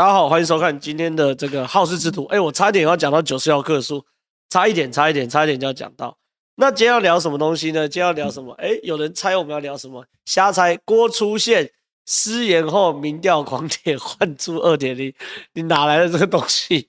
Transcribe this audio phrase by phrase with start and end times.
[0.00, 2.24] 大家好，欢迎收看今天的这个好事之徒。
[2.30, 4.02] 哎，我差一点要讲到九四幺客诉，
[4.48, 6.16] 差一点，差一点，差一点就要讲到。
[6.54, 7.86] 那今天要聊什么东西呢？
[7.86, 8.54] 今天要聊什么？
[8.54, 10.02] 哎，有人猜我们要聊什么？
[10.24, 10.74] 瞎猜。
[10.86, 11.70] 郭出现
[12.06, 15.12] 失言后，民调狂铁换出二点零，
[15.52, 16.88] 你哪来的这个东西？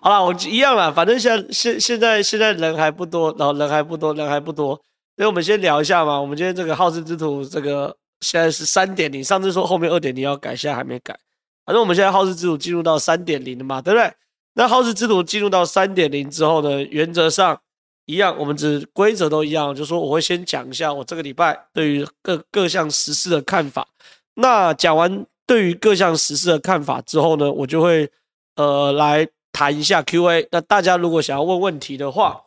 [0.00, 4.76] 好了，我一样了，反正现在现现在现在人还不多，然后人还不多，人还不多，
[5.16, 6.20] 所以我们先聊一下嘛。
[6.20, 11.18] 我们今天这个好事之徒，这个现在是三点零，上次说后面二点零要改，现在还没改。
[11.64, 14.12] 反正我们现在耗时之徒进入到三点零了嘛，对不对？
[14.54, 17.60] 那耗时之徒进入到三点零之后呢，原则上
[18.06, 23.88] 一样，我们只规则都一样，就说我会先讲一下我这个礼拜对于各各项实事的看法。
[24.34, 28.10] 那讲完对于各项实事的看法之后呢，我就会
[28.56, 29.28] 呃来。
[29.56, 32.42] 谈一下 Q&A，那大家如果想要问问题的话，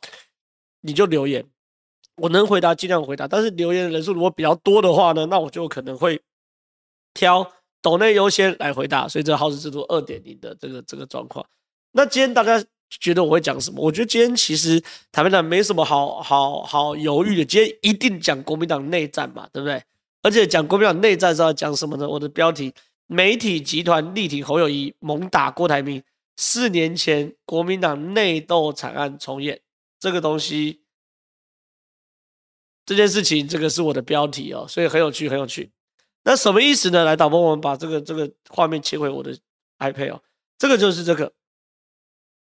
[0.82, 1.46] 你就留言，
[2.18, 3.26] 我能回答尽量回答。
[3.26, 6.22] 但是留言的人数如果比较多的话呢，那我就可能会
[7.14, 7.50] 挑
[7.82, 9.08] 抖内优先来回答。
[9.08, 11.46] 所以这个好事之徒二点零的这个这个状况。
[11.92, 13.82] 那今天大家觉得我会讲什么？
[13.82, 14.80] 我觉得今天其实
[15.12, 19.82] 台湾党没什么好好好犹豫的，今天一定讲国民党内战嘛，对不对？
[20.22, 22.08] 而且讲国民党内战是要讲什么呢？
[22.08, 22.74] 我的标题：
[23.08, 26.04] 媒体集团力挺侯友谊，猛打郭台铭。
[26.40, 29.60] 四年前国民党内斗惨案重演，
[30.00, 30.82] 这个东西，
[32.86, 35.72] 这件事情，这个是我的标题哦，所以很有趣，很有趣。
[36.28, 37.06] 那什么意思呢？
[37.06, 39.34] 来，导播，我们把这个这个画面切回我的
[39.80, 40.22] iPad 哦，
[40.58, 41.32] 这个就是这个。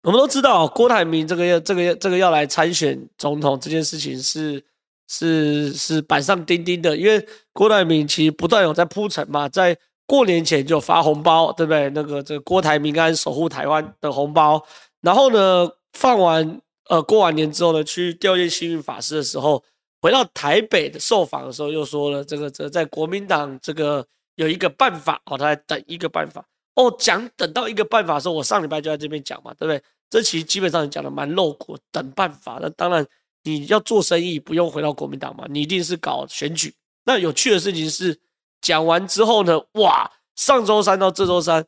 [0.05, 4.65] 我们都知道，郭台铭这个要这个要这个要来参选总统这件事情是
[5.09, 9.77] 是是板上钉钉的，因为郭台铭其实不断有在铺陈嘛，在。
[10.05, 11.89] 过年前就发红包，对不对？
[11.91, 14.63] 那个这个郭台铭安守护台湾的红包，
[15.01, 19.63] 然后呢，放完呃过完年之后呢，去吊唁星云法师的时候，
[20.03, 29.83] 回到台北的受访的时候，又说了这个这、在国民党这个有一个办法哦，他在等一个办法哦，讲等到一个办法的时候，我上礼拜就在这边讲嘛，对不对？
[30.11, 32.59] 这其实基本上讲的蛮露骨，等办法。
[32.61, 33.07] 那当然
[33.45, 36.75] 你要做生意不用回到国民党嘛，你一定是搞选举。
[37.05, 38.21] 那有趣的事情是。
[38.65, 40.09] 讲完之后呢，哇！
[40.37, 41.67] 上周三到这周三，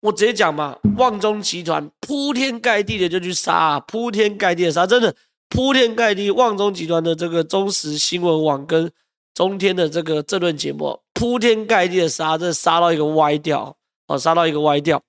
[0.00, 5.14] 我直接讲嘛，旺中集团铺天盖地的就去杀，铺天盖地的杀，真的
[5.48, 6.30] 铺天盖地。
[6.30, 8.90] 旺中集团的这个中时新闻网跟
[9.34, 13.76] 中天的这个政论节目，铺天盖地的杀，这杀到一个歪掉，
[14.06, 15.02] 哦，杀到一个歪掉。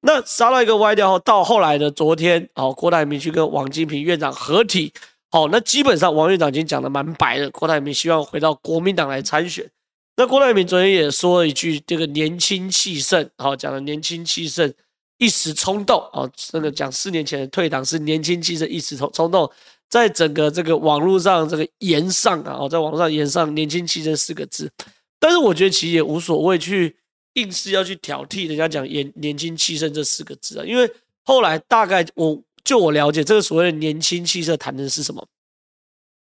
[0.00, 4.92] 那杀到一个歪掉后，到后来的昨天，哦，郭台铭去跟王金平院长合体，
[5.30, 9.68] 哦，那基本上王院长已经讲得蛮白的，郭台铭希望回到国民党来参选。
[10.16, 14.72] 那郭台铭昨天也说了一句：“这个年轻气盛，好讲的年轻气盛，
[15.18, 16.30] 一时冲动哦。
[16.36, 19.50] 这个讲四年前的退党是年轻气盛，一时冲冲动，
[19.92, 24.72] 在整个这个网络上这个言上啊，哦，在网上言上年轻气盛四个字。
[25.20, 26.96] 但是我觉得其实也无所谓去
[27.34, 30.90] 硬是要去挑剔人家讲年年轻气盛这四个字啊，因为
[31.22, 35.28] 后来大概我就我了解，这个所谓的年轻气盛谈的是什么？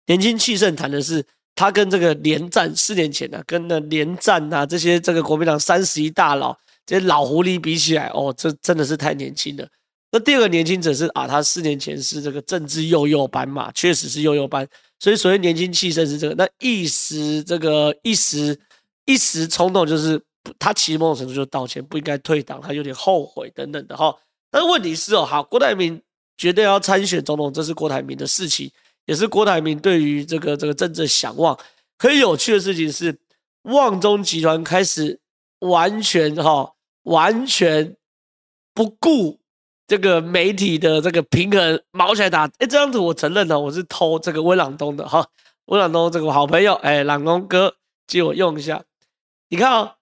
[0.06, 1.24] 年轻气盛谈的是。”
[1.54, 9.68] 他跟这个连战四年前呢、啊，跟那连战啊这些这个国民党三十一大佬这些老狐狸比起来，哦，这真的是太年轻了。
[10.12, 14.68] 那第二个年轻者是啊，他四年前是这个政治幼幼班嘛，确实是幼幼班。
[15.00, 18.56] 所以所谓年轻气盛是这个，那一时这个一时
[19.06, 20.22] 一时冲动，就是
[20.58, 24.14] 他其实某种程度就道歉，不应该退党，他有点后悔等等的哈。
[24.50, 26.00] 但是问题是哦，好，郭台铭
[26.36, 28.70] 绝对要参选总统，这是郭台铭的事情。
[29.06, 31.58] 也是郭台铭对于这个这个政治想望。
[31.98, 33.18] 很有趣的事情是，
[33.62, 35.18] 旺中集团开始
[35.58, 37.96] 完全哈完全
[38.72, 39.40] 不顾
[39.92, 42.46] 这个媒体的这个平衡，毛起来打。
[42.56, 45.28] 哎，这张图我承认了，我是偷这个温朗东的哈。
[45.66, 47.74] 温朗东这个好朋友，哎，朗东哥
[48.06, 48.82] 借我用一下。
[49.50, 49.96] 你看哦，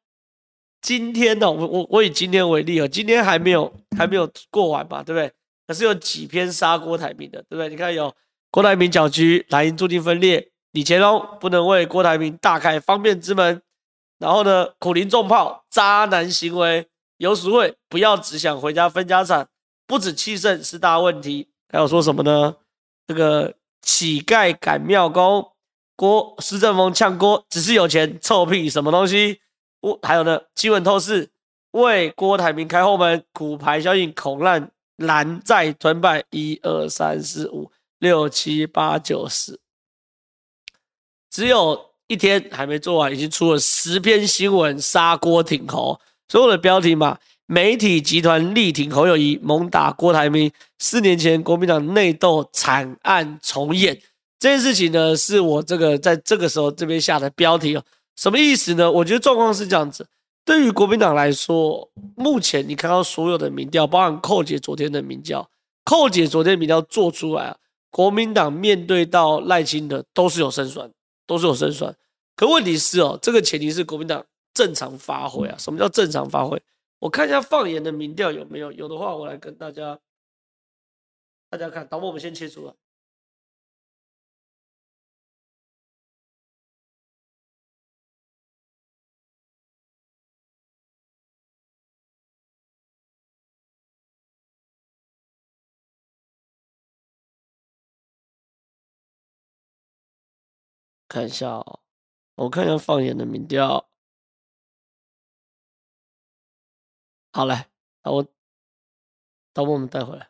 [0.81, 5.33] 今天呢，我我我以今天为例哦，今天还没有还没有过完吧，对不对？
[5.67, 7.69] 可是有几篇杀郭台铭的，对不对？
[7.69, 8.15] 你看有。
[8.53, 10.51] 郭台铭搅局，蓝营注定分裂。
[10.71, 13.61] 李乾隆不能为郭台铭大开方便之门。
[14.21, 16.87] 然后呢，苦苓重炮，渣男行为。
[17.17, 19.47] 游淑慧不要只想回家分家产，
[19.91, 21.49] 不止气盛是大问题。
[21.69, 22.55] 还有说什么呢？
[23.09, 25.51] 这个乞丐赶庙公，
[25.97, 29.41] 郭施正丰呛郭，只是有钱，臭屁什么东西？
[29.81, 31.31] 我还有呢，新闻透视
[31.73, 36.23] 为郭台铭开后门，骨牌效应恐烂蓝再吞败。
[36.31, 37.73] 一二三四五。
[37.99, 39.61] 六七八九十，
[41.29, 46.01] 只有一天还没做完，已经出了十篇新闻杀郭挺侯。
[46.27, 47.19] 所有的标题嘛，
[47.53, 50.49] 媒体集团力挺侯友宜，猛打郭台铭。
[50.79, 54.01] 四年前国民党内斗惨案重演，
[54.39, 57.83] 这件事情呢，是我这个在这个时候这边下的标题哦。
[58.15, 58.89] 什么意思呢？
[58.93, 60.07] 我觉得状况是这样子：
[60.45, 65.51] 对于国民党来说，目前你看到所有的民调，包含寇姐昨天的民调，
[65.83, 67.57] 寇姐昨天民调做出来啊，
[67.91, 70.89] 国民党面对到赖清德都是有胜算，
[71.27, 71.93] 都是有胜算。
[72.37, 74.25] 可问题是哦，这个前提是国民党
[74.55, 75.57] 正常发挥啊。
[75.59, 76.57] 什么叫正常发挥？
[77.01, 79.99] 我看一下放言的民调有没有，有的话我来跟大家
[81.49, 81.89] 大家看。
[81.89, 82.75] 导播，我们先切出来。
[101.09, 101.81] 看一下哦，
[102.37, 103.90] 我看一下放眼的民调。
[107.33, 107.67] 好嘞，
[108.05, 108.25] 那我，
[109.53, 110.29] 等我们带回来。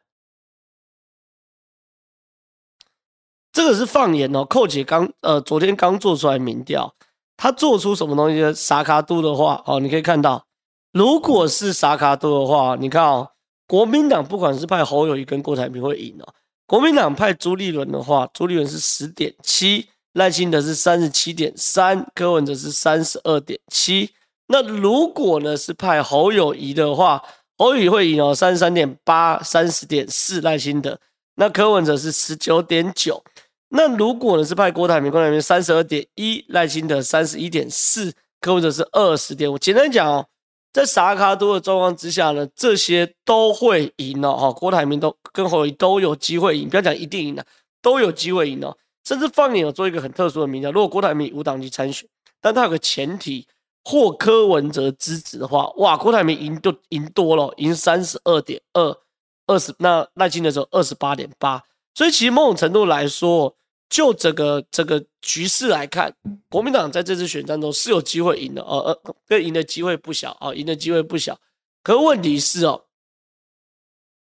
[3.52, 6.94] 这个是放眼哦，寇姐刚呃昨天刚做出来民调，
[7.36, 8.54] 他做出什么东西？
[8.54, 10.46] 沙卡度的话哦，你可以看到，
[10.92, 13.32] 如果是沙卡度的话，你看哦，
[13.66, 16.34] 国民党不管是派侯友谊跟郭台铭会赢哦。
[16.66, 19.88] 国民党派朱立伦的话，朱立伦是十点七。
[20.14, 24.12] 赖清德是三十七点三，柯文哲是三十二点七。
[24.52, 27.22] 那如果呢是派侯友宜的话，
[27.56, 30.98] 侯友宜会赢哦，三十三点八，三十点四赖心德。
[31.36, 33.22] 那柯文哲是十九点九。
[33.68, 39.56] 那如果呢是派郭台铭，郭台铭三十二点一，赖清德三十一点四，柯文哲是二十点五。
[39.56, 40.26] 简单讲哦，
[40.72, 44.36] 在萨卡多的状况之下呢，这些都会赢哦。
[44.36, 47.46] 哈，郭台铭都跟侯友宜都有机会赢，不要讲一定赢的，
[47.80, 48.76] 都有机会赢哦。
[49.04, 52.08] 甚至放眼有做一个很特殊的名调，如果郭台铭无党籍参选，
[52.40, 53.46] 但他有个前提，
[53.84, 58.98] 获柯文哲支持的话，哇，郭台铭赢就赢多了，赢三十二点二，
[59.46, 61.62] 二十，那赖清德时候二十八点八，
[61.94, 63.56] 所以其实某种程度来说，
[63.88, 66.14] 就这个这个局势来看，
[66.48, 71.38] 国民党在这次选战中是有机会赢的，呃呃，跟赢的机会不小啊，赢的机会不小。
[71.82, 72.84] 可问题是哦，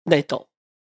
[0.05, 0.47] 内斗，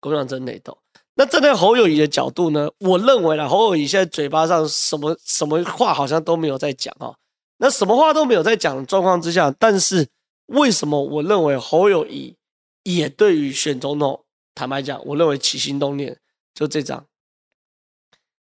[0.01, 0.77] 国民党真内斗。
[1.15, 2.71] 那站在侯友宜的角度呢？
[2.79, 7.15] 我认为啦，侯友宜现在嘴巴上什么什么话好像都没有在讲哦。
[7.59, 10.09] 那什么话都没有在讲的状况之下，但是
[10.47, 12.37] 为什么我认为侯友谊
[12.85, 14.25] 也对于选总统，
[14.55, 16.19] 坦白讲，我认为起心动念
[16.55, 17.07] 就这张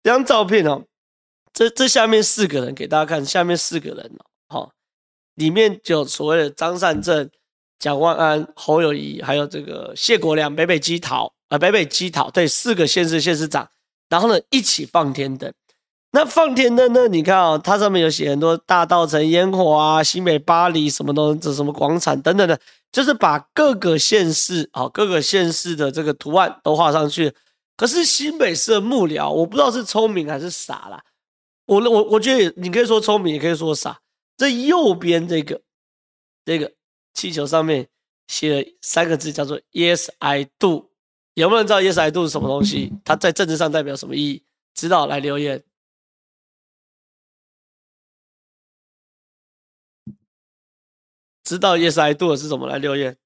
[0.03, 0.83] 这张照片哦。
[1.51, 4.17] 这这下面四个人给大家看，下面四个人
[4.49, 4.71] 哦，
[5.35, 7.29] 里面就所谓的张善政、
[7.79, 11.33] 蒋万安、侯友谊，还有这个谢国梁、北北基桃。
[11.49, 13.67] 啊，北北基桃对四个县市县市长，
[14.07, 15.51] 然后呢一起放天灯。
[16.11, 17.07] 那放天灯呢？
[17.07, 22.59] 你看啊、哦，它上面有写很多大道城烟火啊，新北巴黎什么东这什么广场等等的，
[22.91, 27.33] 就是把各个县市啊、哦、各个县市的这个图案都画上去。
[27.77, 31.01] 可是新北市的幕僚，我不知道是聪明还是傻啦。
[31.67, 33.99] 我我我觉得你可以说聪明，也可以说傻。
[34.35, 35.61] 这右边这个
[36.43, 36.71] 这个
[37.13, 37.87] 气球上面
[38.27, 40.89] 写了三个字，叫做 “Yes I do”。
[41.35, 42.91] 有没有人知道 Yes I do 是什么东西？
[43.05, 44.43] 它在政治上代表什么意义？
[44.73, 45.63] 知道来留言。
[51.49, 53.17] 知道 Yes I do 是什么来留言。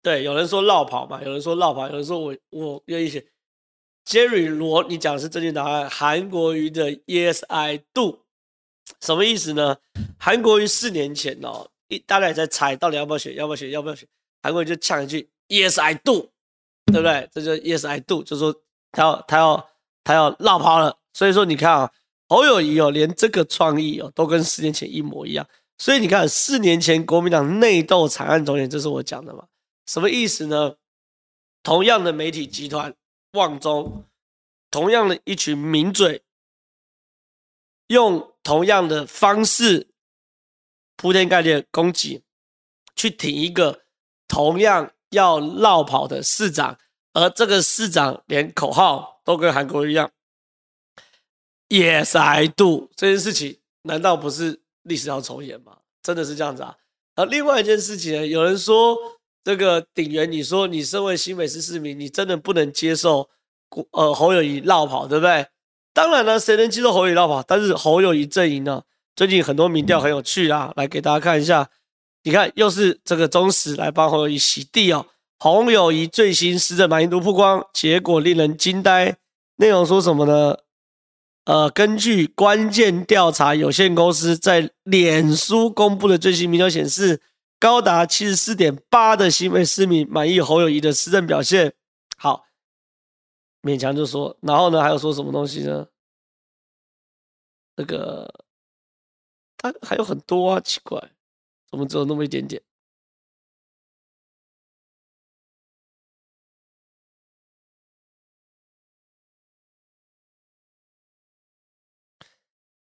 [0.00, 3.26] 对，有人说落跑嘛，有人说落跑，有人说我我愿意写。
[4.06, 5.90] Jerry 罗，你讲的是正确答案。
[5.90, 8.24] 韩国瑜的 Yes I do。
[9.00, 9.78] 什么意思呢？
[10.16, 14.08] 韩国瑜四年前哦，一大家也在猜到底要不要选，要不要选，要不要选？
[14.40, 16.30] 韩国瑜就呛一句 “Yes I do”，
[16.86, 17.28] 对不对？
[17.32, 18.54] 这就 “Yes I do”，就说
[18.92, 19.70] 他要他要
[20.04, 20.96] 他要落跑了。
[21.12, 21.90] 所以说你看啊，
[22.28, 25.44] 侯友谊哦，连这个创意哦都跟四年前一模一样。
[25.78, 29.44] 所以你看，四年前国民党内斗惨案重演，这是我讲的嘛？
[29.86, 30.76] 什么意思呢？
[31.64, 32.94] 同样的媒体集团
[33.32, 34.04] 旺中，
[34.70, 36.22] 同样的一群名嘴。
[37.88, 39.88] 用同样的方式
[40.96, 42.22] 铺天盖地的攻击，
[42.96, 43.82] 去挺一个
[44.26, 46.78] 同样要落跑的市长，
[47.14, 50.10] 而这个市长连口号都跟韩国一样
[51.70, 55.78] ，Yes I do，这件事情难道不是历史要重演吗？
[56.02, 56.76] 真的是这样子啊？
[57.14, 58.98] 而另外一件事情呢，有人说
[59.42, 63.30] 这个鼎元，你说你身为新北市市民，你真的不能接受
[63.92, 65.46] 呃侯友宜落跑，对不对？
[65.92, 67.42] 当然了，谁能接受侯友宜落跑？
[67.44, 68.82] 但是侯友宜阵营呢？
[69.14, 71.70] 最近很多民调很有趣啊，来给大家看一下。
[72.24, 75.06] 你看，又是这个忠实来帮侯友宜洗地哦。
[75.38, 79.18] 侯友谊最新施政满意度曝光，结果令人惊呆。
[79.56, 80.56] 内容说什么呢？
[81.44, 87.20] 呃，根据关键调查有限公司在脸书公布的最新民调显示，
[87.58, 91.74] 高达七十四点八的新北市民满意侯友谊的施政表现。
[92.16, 92.46] 好。
[93.62, 95.86] 勉强就说，然后呢，还有说什么东西呢？
[97.76, 98.30] 那个
[99.56, 101.00] 他还有很多啊，奇怪，
[101.70, 102.60] 怎么只有那么一点点？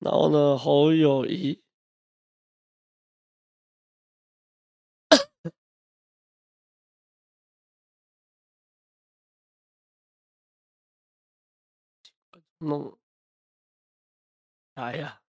[0.01, 1.61] 然后呢，侯友谊。
[12.61, 12.95] 弄，
[14.77, 15.20] 啥呀！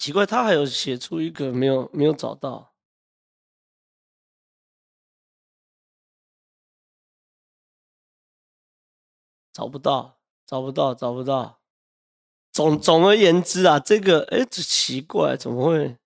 [0.00, 2.72] 奇怪，他还有写出一个没有没有找到。
[9.52, 10.16] 找不到，
[10.46, 11.60] 找不到，找不到。
[12.50, 15.98] 总总而言之啊，这个哎，这奇怪，怎么会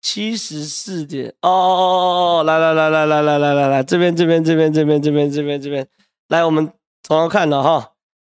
[0.00, 1.28] 七十四点？
[1.42, 5.86] 哦哦哦哦，来来来来来来来来来，这边这边这边这边这边这边这边，
[6.28, 6.72] 来，我们
[7.02, 7.93] 从头看了哈。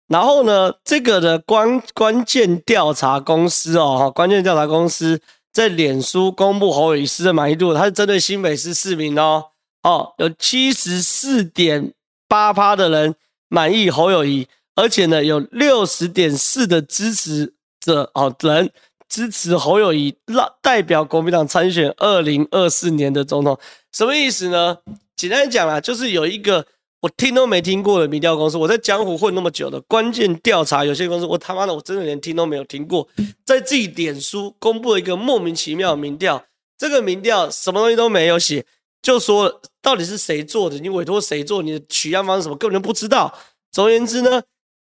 [0.07, 5.21] 然后呢，这个的关关键调查公司哦，哈，关键调查公司
[5.51, 9.45] 在脸书公布侯友谊的满意度，它是针对新北市市民哦，
[9.83, 11.93] 哦，有七十四点
[12.27, 13.15] 八趴的人。
[13.47, 18.71] 满意侯友谊，而且呢，有六十点四的支持者哦人
[19.07, 20.13] 支持侯友宜，
[20.63, 23.57] 代表国民党参选二零二四年的总统，
[23.93, 24.79] 什么意思呢？
[25.15, 26.65] 简单讲啊，就是有一个
[27.05, 33.07] 我听都没听过的民调公司，我在江湖混那么久的关键调查有限公司，我他妈的我真的连听都没有听过，
[33.45, 36.43] 在自己脸书公布了一个莫名其妙的民调，
[36.79, 38.65] 这个民调什么东西都没有写。
[39.03, 40.79] 就说到底是谁做的？
[40.79, 41.61] 你委托谁做？
[41.61, 42.57] 你的取样方式什么？
[42.57, 43.31] 根本就不知道。
[43.71, 44.41] 总而言之呢，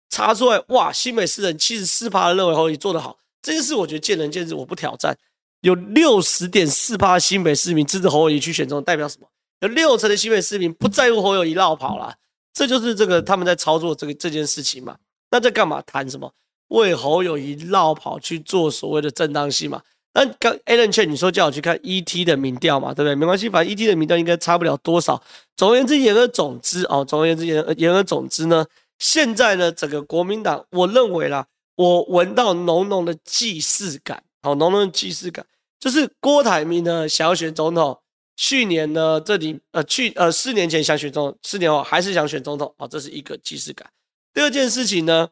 [0.08, 5.14] 查出来哇，新北市人七十四趴认为侯友做得好，这件事我觉得见仁见智，我不挑战。
[5.60, 9.28] 有六十点四趴新北市民支持侯友去选中，代表什么？
[9.60, 12.14] 有六成的新北市民不在乎侯友宜落跑了，
[12.52, 14.96] 这就是这个他们在操作这个这件事情嘛。
[15.30, 15.82] 那在干嘛？
[15.82, 16.32] 谈什么？
[16.68, 19.82] 为侯友宜落跑去做所谓的正当性嘛？
[20.14, 23.14] 那刚 Alan 劝你说叫我去看 ET 的民调嘛，对不对？
[23.14, 25.22] 没关系，反正 ET 的民调应该差不了多少。
[25.56, 28.64] 总而言之，言而总之哦，总而言之，言而言而总之呢，
[28.98, 31.46] 现在呢，整个国民党，我认为啦，
[31.76, 35.44] 我闻到浓浓的既视感，好，浓浓的既视感，
[35.78, 37.98] 就是郭台铭呢想要选总统，
[38.36, 43.90] 去年呢这里呃去呃四年前想选总统，四年后还是想选总统，啊，这是一个既视感。
[44.32, 45.28] 第二件事情呢，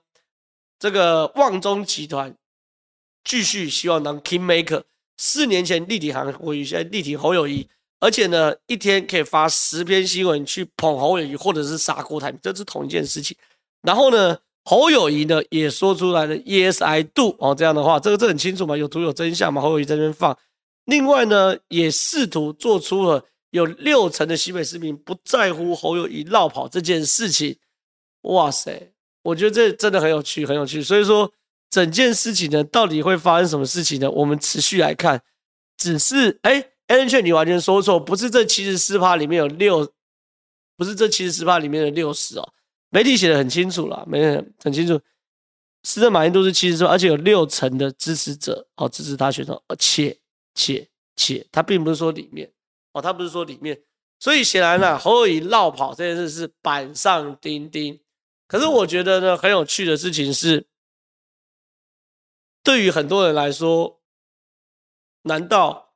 [0.78, 2.34] 这个旺中集团。
[3.26, 4.82] 继续希望当 Kingmaker。
[5.16, 7.66] 四年前立体韩国瑜，现在力挺侯友谊，
[7.98, 13.34] 而且呢，一天可以发十篇新闻去捧侯友谊，或者是杀郭台铭，这是同一件事情。
[13.80, 19.62] 然后呢，侯友谊呢也说出来了 Yes I do 哦，这样的话，这个这很清楚嘛，有图有真相嘛。
[19.62, 20.36] 侯友谊在这边放，
[20.84, 27.56] 另外呢，也试图做出了有六成的西北市民不在乎侯友宜绕跑这件事情。
[28.22, 30.82] 哇塞，我觉得这真的很有趣，很有趣。
[30.82, 31.32] 所以说。
[31.70, 34.08] 整件事情呢，到底会发生什么事情呢？
[34.08, 35.20] 我们持续来看。
[35.76, 39.90] 只是，哎，Alan 你完全说错，不是这七十四趴里面有六，
[40.76, 42.48] 不是这七十四趴里面的六十哦。
[42.90, 45.00] 媒体写的很清楚了，没人很清楚，
[45.82, 50.16] 施政满意度是七十四，而且有六成的支持者哦支持他选上，而且
[50.54, 52.52] 且且他并不是说里面
[52.92, 53.82] 哦，他不是说里面，
[54.18, 58.00] 所以显然呢，侯友宜落跑这件事是板上钉钉。
[58.46, 60.66] 可是我觉得呢，很有趣的事情是。
[62.62, 64.00] 对于很多人来说，
[65.24, 65.92] 难道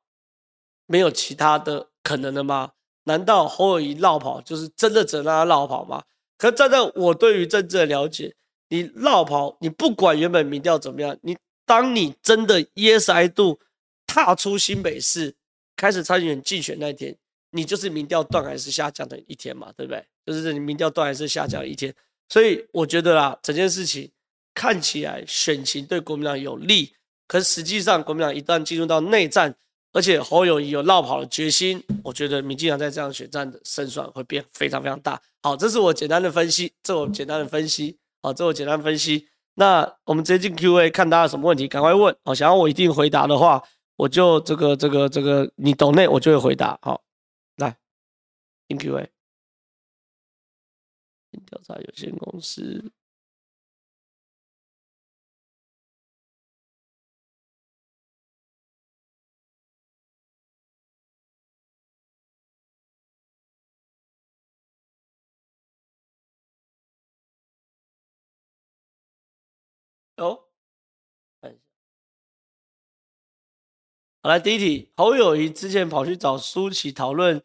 [0.85, 2.73] 没有其他的可能了吗？
[3.05, 6.05] 难道侯友宜落跑就是真的只能让他落跑吗？
[6.37, 8.37] 可站在我对于政治的了解，
[8.69, 13.59] 你落跑，你不管原本民调怎么样，你当你真的 Yes I do
[14.09, 15.37] 踏出新北市，
[15.77, 17.17] 开始参选竞选那一天，
[17.53, 20.05] 你就是民调断崖式下降的一天嘛，对不对？
[20.27, 21.95] 就是你民调断崖式下降的一天，
[22.29, 24.11] 所以我觉得啦，整件事情。
[24.55, 26.93] 看起来选情对国民党有利，
[27.29, 29.55] 可实际上国民党一旦进入到内战，
[29.93, 35.23] 而且侯友谊有绕跑的决心，我觉得民进党在这样选战的胜算会变非常非常大。
[35.45, 39.29] 好，这是我简单的分析，这我简单的分析，好，这我简单分析。
[39.55, 42.17] 那我们直接进 Q&A，看大家有什么问题，赶快问。
[42.25, 43.62] 好，想要我一定回答的话，
[43.99, 46.78] 我就这个这个这个你懂内我就会回答。
[46.83, 47.02] 好
[47.57, 47.76] 来
[48.69, 49.09] anyway
[51.47, 52.93] 调查有限公司。
[70.19, 70.48] 哦。
[74.28, 77.42] 来第一题，侯友谊之前跑去找苏起讨论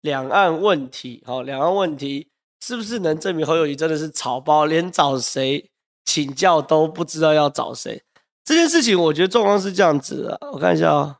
[0.00, 5.70] 两岸问题，好，两岸问题是不是能证明侯友谊真的是草包，连找谁
[6.04, 8.02] 请教都不知道要找谁？
[8.42, 11.16] 这件事情我觉得状况是这样子的，我看一下啊、哦，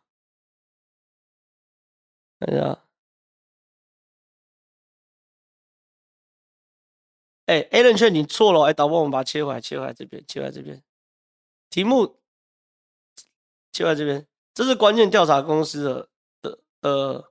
[2.40, 2.80] 看一下。
[7.47, 10.83] 哎，Alan 劝你错了，哎，导播，我们把它切回来，切回来这边，切回来这边。
[11.71, 12.16] 题目
[13.71, 16.08] 切回来这边，这是关键调查公司的
[16.40, 17.25] 的的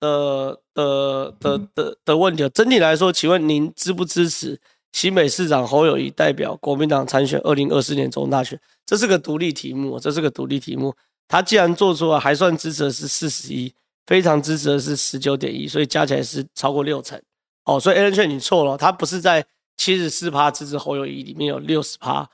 [0.00, 2.48] 的的的的的问题。
[2.50, 4.60] 整体来说，请问您支不支持
[4.92, 8.58] 新北市长侯友谊代表国民党参选二零二四年总统大选？
[8.86, 10.94] 这是个独立题目，这是个独立题目。
[11.26, 13.74] 他既然做出了还算支持的是四十一，
[14.06, 17.20] 非常支持的是十九点一，所以加起来是超过六成。
[17.64, 19.44] 哦，所以 Alan 劝你错了，他不是在
[19.76, 22.30] 七十四趴支持侯友谊里面有六十趴，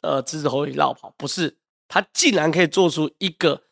[0.00, 1.56] 呃，支持侯友宜落跑，不是，
[1.88, 3.62] 他竟然可以做出一个，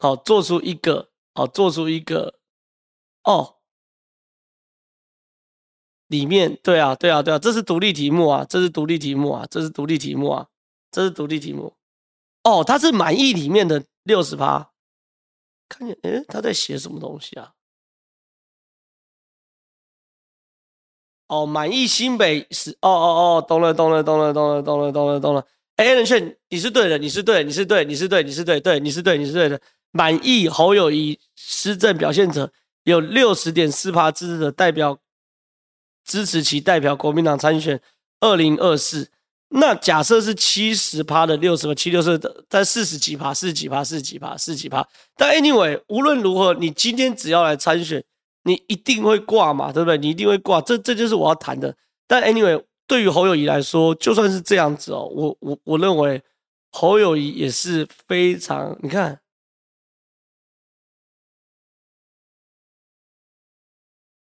[0.00, 2.38] 哦，做出一个，哦，做出一个，
[3.22, 3.56] 哦，
[6.08, 10.48] 里面，对啊，对啊，对啊，这是独立题目啊，这是独立题目啊，这是独立题目啊，
[10.90, 11.76] 这是独立题目，
[12.42, 14.72] 哦，他是满意里面的六十趴，
[15.68, 17.54] 看见，诶，他在写什么东西啊？
[21.26, 25.46] 哦，满意新北是，哦哦哦，懂了懂了懂了懂了懂了懂了懂了。
[25.76, 29.60] 哎，Alan 劝你是对的，你是对，你是对，你是对，你是对，对，你是对，你是对的。
[29.90, 32.52] 满意侯友谊施政表现者
[32.84, 34.98] 有六十点四趴支持的代表
[36.04, 37.80] 支持其代表国民党参选
[38.20, 39.08] 二零二四。
[39.48, 44.86] 那假设是七十趴的六十七六十的，在四十几趴，四十几趴，四十几趴，四十几趴。
[45.16, 48.02] 但 anyway，无论如何，你今天只要来参选。
[48.46, 49.96] 你一定会挂嘛，对不对？
[49.96, 51.74] 你一定会挂，这这就是我要谈的。
[52.06, 56.22] 但 anyway，对于侯友谊来说，就算是这样子哦，我我我认为
[56.70, 59.20] 侯友谊也是非常，你看，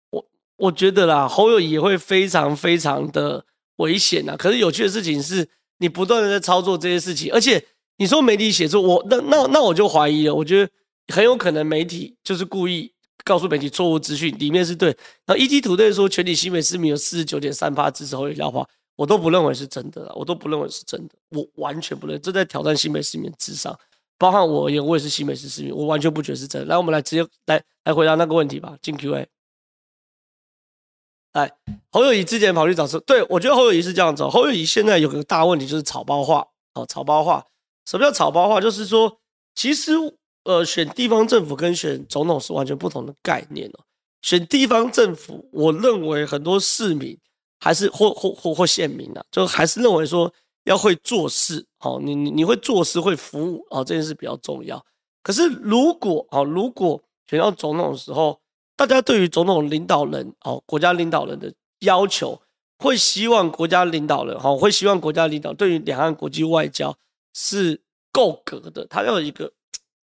[0.10, 0.26] 我
[0.58, 3.46] 我觉得啦，侯友谊也会非常非常的
[3.78, 4.36] 危险呐。
[4.38, 7.66] 可是有趣的事情是，你不断的在操作这些事情，而且
[7.98, 10.70] 你说媒体写作，我那那那我就怀疑了，我觉得
[11.14, 12.94] 很有可能媒体就是故意。
[13.24, 14.90] 告诉媒体错误资讯，里面是对。
[15.26, 23.78] 然后 ETtoday 说全体新北市民有四十九点三趴支持侯友宜的话，我都不认为是真的了，我都不认为是真的，我完全不认，这在挑战新北市民智商。
[24.18, 26.68] 包含我而言，我也是新北市市民，我完全不觉得是真的。
[26.68, 28.78] 来，我们来直接来来回答那个问题吧。
[28.82, 29.28] 进 Q&A。
[31.34, 31.52] 来，
[31.90, 34.28] 侯友宜之前跑去找说，对，我觉得侯友宜是这样子。
[34.28, 37.46] 侯友宜现在有个大问题就是草包化哦，草包化。
[37.86, 38.62] 什么叫草包化？
[38.62, 39.18] 就是说，
[39.56, 39.94] 其实。
[40.44, 43.80] 呃，选地方政府跟选总统是完全不同的概念哦。
[44.24, 47.18] 选地方政府，我认为很多市民
[47.60, 50.32] 还是或或或或县民啊，就还是认为说
[50.64, 54.84] 要会做事，好，你你你会做事会服务啊，这件事比较重要。
[55.24, 58.40] 可是如果啊，如果选到总统的时候，
[58.76, 62.40] 大家对于总统领导人哦，国家领导人的要求，
[62.80, 66.96] 会希望国家领导人哈，会希望国家领导对于两岸国际外交
[67.34, 67.80] 是
[68.12, 69.52] 够格的，他要有一个。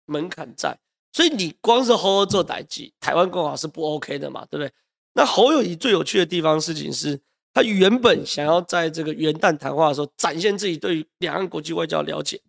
[0.05, 0.77] 门槛在，
[1.11, 4.71] 所以你光是好好做代志，台湾共好是不 OK 的嘛，对不对？
[5.13, 7.19] 那侯友宜最有趣的地方事情是，
[7.53, 12.41] 他原本想要在这个元旦谈话的时候展现自己对两岸国际外交了解，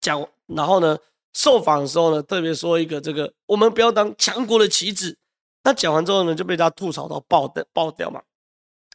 [0.00, 0.96] 讲，然后呢，
[1.32, 5.18] 受访的时候呢，特别说一个这个，我们不要当强国的棋子。
[5.62, 8.22] 那讲完之后呢，就被他吐槽到爆的爆掉嘛，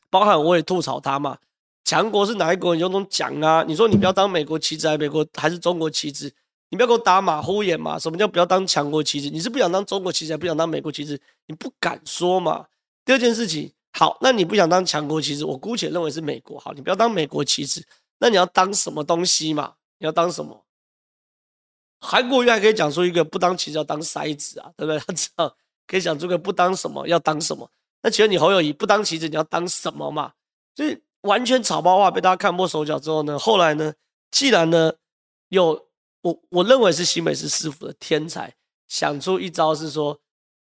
[0.09, 1.37] 包含我也吐槽他嘛，
[1.83, 2.73] 强国是哪一国？
[2.73, 3.63] 你就能讲啊？
[3.67, 6.33] 你说你不要当美国棋子，还是美国还是中国棋子？
[6.69, 7.97] 你不要给我打马虎眼嘛！
[7.99, 9.29] 什么叫不要当强国棋子？
[9.29, 11.19] 你是不想当中国棋子，还不想当美国棋子？
[11.45, 12.65] 你不敢说嘛？
[13.05, 16.59] 第二件事情，好，那你不想当强国棋子，我姑且认为是美国。
[16.59, 17.85] 好，你不要当美国棋子，
[18.17, 19.75] 那你要当什么东西嘛？
[19.99, 20.65] 你要当什么？
[21.99, 24.99] 韩国瑜还可以讲出一个不当棋子要当筛子啊，对不对？
[25.05, 27.69] 他知道可以讲出个不当什么要当什么。
[28.01, 30.33] 那请问你侯友谊不当棋子，你要当什么嘛？
[30.75, 33.93] 所以完全草包化被大家看破手脚之后呢，后来呢，
[34.31, 34.93] 既然呢
[35.49, 35.85] 有。
[36.25, 38.51] 我我认为是新北市市府的天才
[38.87, 40.19] 想出一招，是说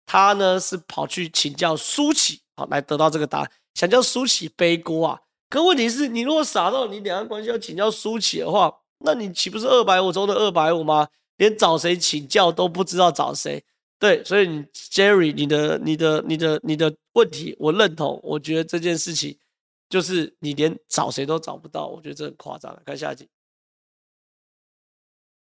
[0.07, 5.21] 他呢是跑去请教苏启，好来得到这个答案，想叫苏启背锅啊。
[5.51, 11.09] 可问题是你如果傻到你两岸关系要请教苏启的话，那你岂不是二百五中的二百五吗？
[11.39, 13.65] 连找谁请教都不知道找谁。
[13.99, 19.37] 对，所以你 Jerry，你的你的你的你的问题我认同，我觉得这件事情
[19.89, 22.81] 就是你连找谁都找不到，我觉得这很夸张。
[22.87, 23.29] 看下一集。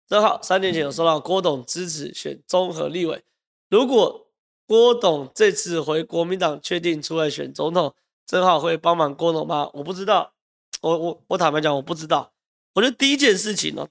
[0.08, 3.24] 正好三年前有收到郭董支持选综合立委，
[3.70, 4.28] 如果
[4.66, 7.94] 郭董这次回国民党确定出来选总统，
[8.26, 9.70] 正好会帮忙郭董吗？
[9.74, 10.32] 我不知道，
[10.82, 12.32] 我我我坦白讲我不知道，
[12.74, 13.90] 我觉得第一件事情呢、哦，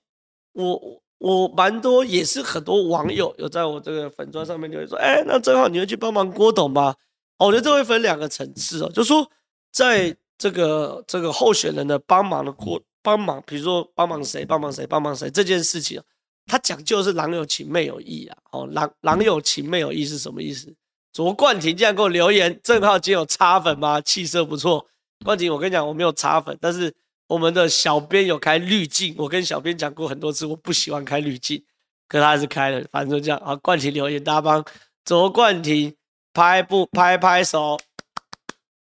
[0.52, 6.94] 我我蛮多也是很多网友有在我这个粉砖上面留言说，哎，那正好你会去帮忙郭董吗？
[7.38, 9.30] 我觉得这会分两个层次哦，就说
[9.70, 16.02] 在这个这个候选人的帮忙的过帮忙，比如说帮忙谁帮忙谁帮忙谁这件事情，
[16.44, 18.36] 他讲究是郎有情妹有意啊。
[18.50, 20.74] 哦，郎郎有情妹有意是什么意思？
[21.12, 24.00] 卓冠廷竟然给我留言，正好今有擦粉吗？
[24.00, 24.84] 气色不错。
[25.24, 26.92] 冠廷，我跟你讲，我没有擦粉，但是
[27.28, 29.14] 我们的小编有开滤镜。
[29.16, 31.64] 我跟小编讲过很多次，我不喜欢开滤镜，
[32.08, 32.84] 可他还是开了。
[32.90, 33.54] 反正就这样啊。
[33.54, 34.64] 冠廷留言，大家帮
[35.04, 35.94] 卓冠廷
[36.34, 37.78] 拍不拍拍手？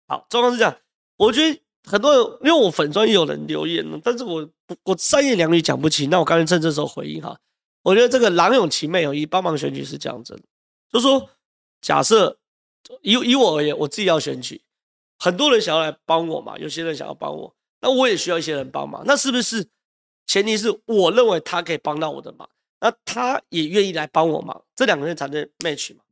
[0.07, 0.73] 好，状况是这样。
[1.17, 4.49] 我觉得很多人，因为我粉专有人留言了，但是我
[4.83, 6.09] 我三言两语讲不清。
[6.09, 7.37] 那我刚才趁这时候回应哈。
[7.81, 10.41] 我觉得这个郎永琪妹有意，帮忙选举是这样子的，
[10.91, 11.29] 就说。
[11.81, 12.37] 假设
[13.01, 14.61] 以以我而言，我自己要选举，
[15.19, 19.03] 很多人想要来帮我嘛，有些人想要帮我，那我也需要一些人帮忙。
[19.05, 19.67] 那是不是
[20.25, 26.03] 前提是我认为他可以帮到我的忙，那他也愿意来帮我忙，这两个人才能 match 嘛？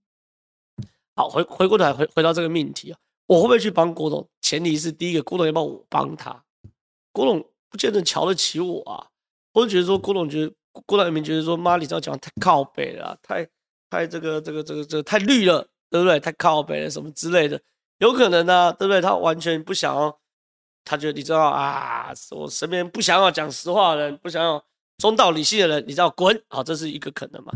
[1.15, 2.99] 好，回回过头来回回到这个命题啊，
[3.31, 4.27] 我会不会去帮郭董？
[4.41, 6.43] 前提是第一个，郭董要帮我帮他，
[7.13, 9.07] 郭董不见得瞧得起我啊，
[9.53, 10.53] 或者觉得说郭董觉得
[10.85, 13.47] 郭台铭觉得说妈，你这样讲太靠北了，太。
[13.89, 16.17] 太这个这个这个这个太绿了，对不对？
[16.17, 17.61] 太靠北了什么之类的，
[17.97, 19.01] 有可能呢、啊，对不对？
[19.01, 20.17] 他完全不想要，
[20.85, 24.63] 他觉得你知道啊，我身边不想要讲实话的人，不想要
[24.97, 27.51] 中道理性的人，你知道滚，啊，这是一个可能嘛？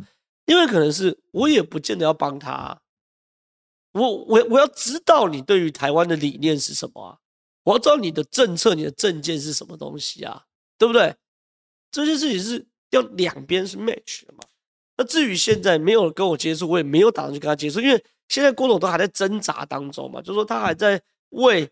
[0.46, 2.82] 因为可能是我也不见得要帮他、
[3.96, 7.18] 我我我要知道你对于台湾的理念是什么啊？
[7.64, 10.44] 我要知道你的政策、你的政见是什么东西啊？
[10.78, 11.16] 对不对？
[11.92, 14.40] 这件事情是要两边是 match 的嘛？
[14.98, 21.70] 那至于现在没有跟我接触，我也没有打算去跟他接触，因为现在郭董都还在挣扎当中嘛，就是说他还在为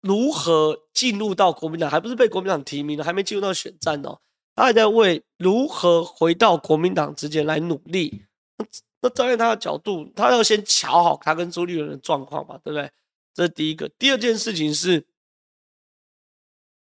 [0.00, 4.18] 如何进入到国民党，还不是被国民党提名的，还没进入到选战哦，
[4.54, 8.22] 他还在为如何回到国民党之间来努力。
[9.00, 12.90] 那那站在他的角度，他要先瞧好他跟朱立伦的状况嘛，对不对？
[13.34, 13.88] 这是第一个。
[13.98, 15.06] 第二件事情是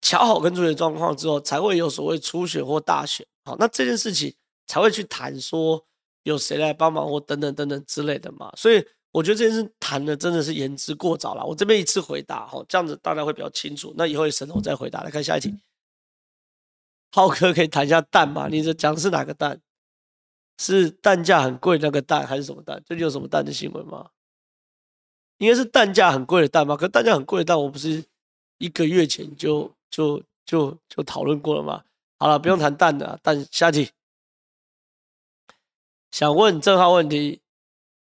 [0.02, 3.26] 瞧好跟朱立伦状况之后，才会有所谓初选或大选。
[3.46, 4.36] 好，那这件事情。
[4.68, 5.86] 才会去谈说
[6.24, 11.46] 有谁来帮忙或等等等等之类的嘛，所以我觉得这件事谈的真的是言之过早了。
[11.46, 13.94] 我这边一次回答哈，这样子大家会比较清楚。
[13.98, 15.02] 那以后沈龙再回答。
[15.02, 15.54] 来看下一题，
[17.12, 18.48] 浩哥可以谈一下蛋吗？
[18.48, 19.60] 你这讲的是哪个蛋？
[20.64, 22.80] 是蛋价很贵那个蛋，还是什么蛋？
[22.86, 24.12] 最近有什么蛋的新闻吗？
[25.40, 26.78] 应该是蛋价很贵的蛋吧？
[26.78, 28.06] 可蛋价很贵的蛋，我不是
[28.60, 31.84] 一个月前就就就就讨论过了吗？
[32.20, 33.90] 好了，不用谈蛋的，蛋下题。
[36.12, 37.42] 想问正浩问题：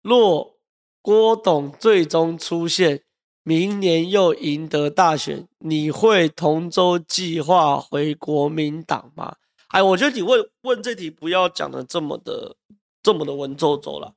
[0.02, 0.58] 若
[1.00, 3.02] 郭董最终出现，
[3.42, 9.36] 明年又赢得大选，你会同舟计划回国民党吗？
[9.70, 12.56] 哎，我觉得你问问这题不要讲的这么的
[13.02, 14.14] 这么的文绉绉了，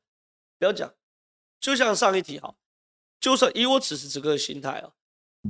[0.59, 0.93] 不要讲。
[1.59, 2.53] 就像上一题哈，
[3.19, 4.91] 就算以我此时此刻的心态啊，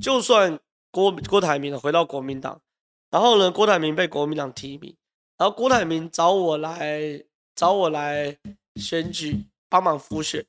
[0.02, 0.60] 就算
[0.92, 2.62] 郭郭台铭回到国民党，
[3.10, 4.96] 然后呢，郭台铭被国民党提名，
[5.38, 7.24] 然后郭台铭找我来。
[7.56, 8.36] 找我来
[8.78, 10.44] 选举帮忙辅选，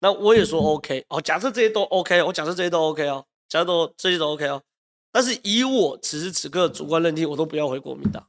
[0.00, 1.18] 那我也说 OK 哦。
[1.18, 4.62] 假设这些都 OK，我假设这些都 OK 哦，假设都这些都 OK 哦。
[5.10, 8.28] 但是以我此时此刻主观认定，我都不要回国民党，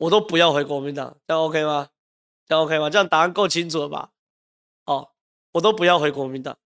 [0.00, 1.88] 我都不要回国民党，这样 OK 吗？
[2.48, 2.90] 这样 OK 吗？
[2.90, 4.10] 这样答案够清楚了吧？
[4.86, 5.10] 哦，
[5.52, 6.58] 我都不要回国民党，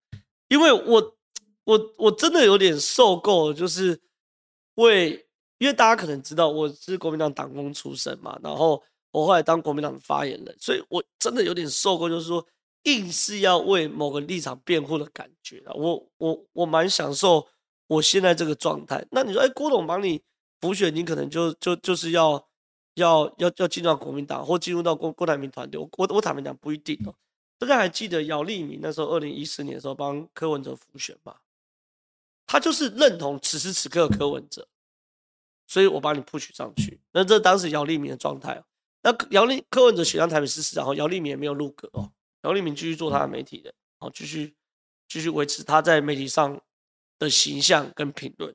[0.48, 1.16] 因为我
[1.64, 4.00] 我我真的有点受够，就是
[4.76, 5.26] 为
[5.58, 8.82] 因为大家可能知道我是国民党党工出身嘛，然后。
[9.14, 12.44] 我后来当国民党的发言人，所以我真的有点受够，就是说
[12.82, 15.72] 硬是要为某个立场辩护的感觉啊。
[15.72, 17.46] 我我我蛮享受
[17.86, 19.06] 我现在这个状态。
[19.12, 20.20] 那你说，哎，郭董帮你
[20.58, 22.44] 补选，你可能就就就是要
[22.94, 25.80] 要要要进入到国民党，或进入到郭郭台铭团队。
[25.80, 27.14] 我我我坦白讲不一定哦。
[27.58, 31.36] 大家还记得姚立明那时候二零一四年的时候帮柯文哲复选吗？
[32.46, 34.68] 他就是认同此时此刻的柯文哲，
[35.66, 37.00] 所以我把你 push 上去。
[37.12, 38.64] 那这当时姚立明的状态哦。
[39.02, 42.12] 那姚立柯文哲选上台北市市长后，姚立明也没有入阁哦。
[42.42, 44.54] 姚立明继续做他的媒体人，好，继续
[45.08, 46.60] 继续维持他在媒体上
[47.18, 48.54] 的形象跟评论。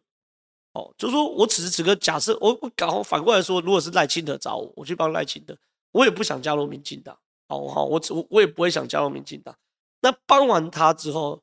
[0.74, 5.58] 哦，就是说我此时此刻假设我我搞反过来说，如果是赖清德找我，我去帮赖清德，
[5.92, 7.18] 我也不想加入民进党。
[7.48, 9.56] 好好，我我我也不会想加入民进党。
[10.02, 11.42] 那帮完他之后，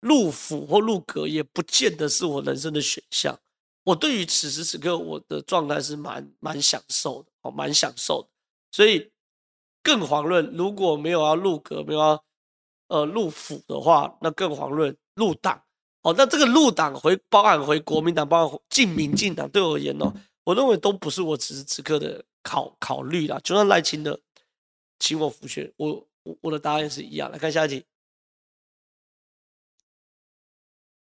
[0.00, 3.38] 入府或入阁也不见得是我人生的选项。
[3.82, 8.28] 我对于此时此刻我的状态是蛮蛮享受的，哦，蛮享受的。
[8.70, 9.10] 所以，
[9.82, 12.24] 更遑论如果没有要入阁，没有要
[12.88, 15.62] 呃入府的话，那更遑论入党。
[16.06, 20.14] 哦，那这个入党回包含回国民党，包含进民进党，对我而言哦，
[20.44, 23.40] 我认为都不是我此时此刻的考考虑啦。
[23.42, 24.16] 就算赖清德
[25.00, 27.28] 请我复选，我我我的答案是一样。
[27.32, 27.84] 来看下一题，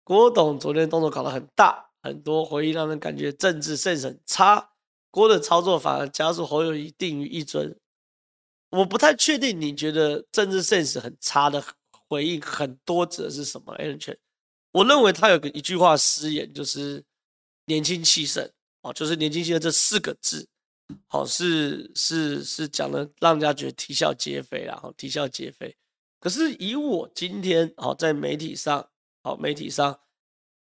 [0.04, 4.70] 郭董昨天动作搞得很大，很多回忆让人感觉政治 sense 很差。
[5.10, 7.76] 郭的操作反而加速侯友宜定于一尊。
[8.70, 11.60] 我不太确定，你觉得政治 sense 很差的
[11.90, 14.16] 回应很多指的是什么？Allen 圈，
[14.72, 17.04] 我认为他有个一句话失言，就是
[17.66, 20.48] 年轻气盛哦，就是年轻气盛这四个字，
[21.06, 25.76] 好是是是讲的让人家觉得啼笑皆非啦，好啼笑皆非。
[26.18, 28.88] 可是以我今天好在媒体上
[29.22, 29.98] 好媒体上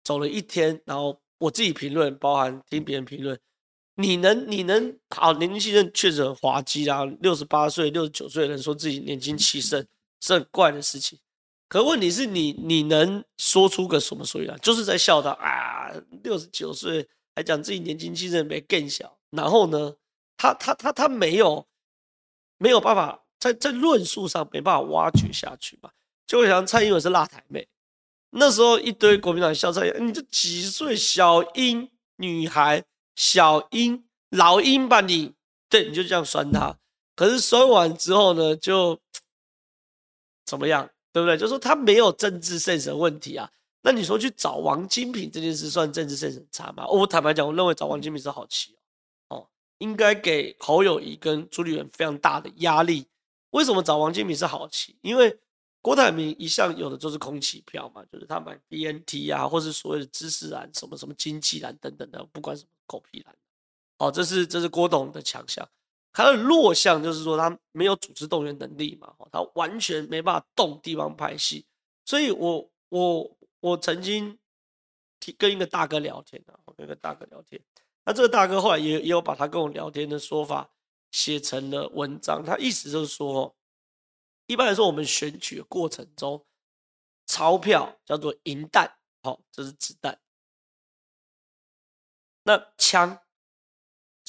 [0.04, 3.39] 走了一天，然后我自己评论，包含听别人评论。
[3.95, 7.04] 你能，你能好年轻气盛确实很滑稽啊！
[7.19, 9.86] 六十八岁、六十九岁的人说自己年轻气盛
[10.22, 11.19] 是很怪的事情。
[11.69, 14.60] 可问题是你，你能说出个什么所以然？
[14.60, 15.89] 就是在笑他啊，
[16.23, 19.17] 六十九岁还讲自己年轻气盛没更小。
[19.29, 19.95] 然后呢，
[20.36, 21.65] 他他他他没有
[22.58, 25.91] 没有办法在在论述上没办法挖掘下去嘛？
[26.27, 27.67] 就好像蔡英文是辣台妹，
[28.32, 32.84] 那时候一堆国民党笑蔡英文，你这几岁小英女孩？
[33.15, 35.34] 小英老英吧你，
[35.67, 36.77] 对，你就这样酸他。
[37.17, 38.97] 可是酸完之后呢，就
[40.45, 41.38] 怎么样，对不对？
[41.38, 43.50] 就说他没有政治圣神问题啊。
[43.82, 46.88] 那你说去找王金平这件事算政治圣神差吗？
[46.88, 48.76] 我坦白讲，我认为找王金平是好棋
[49.30, 53.08] 哦，哦应该给侯友谊跟朱立伦非常大的压力。
[53.52, 54.95] 为什么找王金平是好棋？
[55.02, 55.38] 因为
[55.82, 62.69] 郭台铭一向有的就是空气票嘛，就是他买 BNT 啊，或是所谓的知识蓝、什么什么经济蓝等等的，不管什么。
[62.89, 63.36] 狗屁蓝，
[64.00, 65.69] 哦，这是这是郭董的强项，
[66.12, 71.65] 他的弱项就是说他没有组织动员能力嘛，他完全没办法动地方派系，
[72.06, 74.38] 所以我我我曾经
[75.38, 77.62] 跟一个大哥聊天啊，我跟一个大哥聊天，
[78.06, 80.69] 那这个大哥后来也也有把他跟我聊天的说法
[81.12, 83.56] 写成了文章，他意思就是说，
[84.48, 86.45] 一般来说我们选举的过程中，
[87.28, 90.19] 钞票叫做银弹，好，这是子弹。
[92.43, 93.22] 那枪，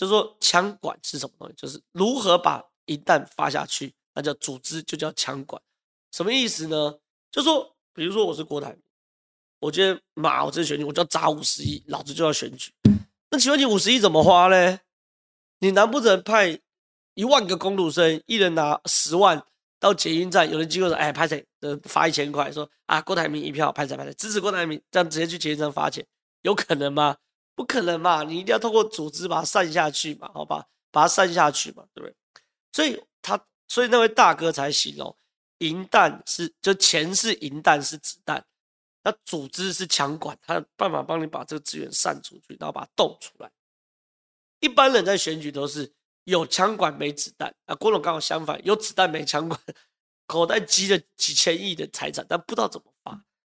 [0.01, 1.55] 就是说枪管是什么东西？
[1.55, 5.61] 就是如何把一弹发下去，那叫组织，就叫枪管。
[6.11, 6.99] 什么意思呢？
[7.31, 8.81] 就是说，比如说我是郭台铭，
[9.59, 12.73] 我觉得妈，我这选举我就要砸五十亿，老子就要选举。
[13.31, 14.81] 那请问你五十亿怎么花呢？
[15.59, 16.59] 你难不成派
[17.13, 19.45] 一万个公路生，一人拿十万
[19.79, 21.47] 到捷运站，有人经过说，哎，拍谁？
[21.61, 26.07] 呃，发一千块，说啊，郭台铭一票，拍谁拍谁，支持郭台铭，这样直接去捷运站发钱，
[26.41, 27.19] 有可能吗？
[27.61, 28.23] 不可能嘛！
[28.23, 32.17] 你一定要透过组织把它散下去嘛，好吧，把它散下去嘛，对不对？
[32.73, 35.15] 所以他，所以那位大哥才形容，
[35.59, 38.43] 银弹是就钱是银弹是子弹，
[39.03, 43.51] 那组织是枪管，他有办法帮你把这个资源散出去，然后把它动出来。
[44.61, 45.93] 一般人在选举都是
[46.25, 49.61] 有枪管没子弹，啊，郭董刚好相反，有子弹没枪管，
[50.27, 53.11] 口袋积了几千亿的财产，但不知道怎么发，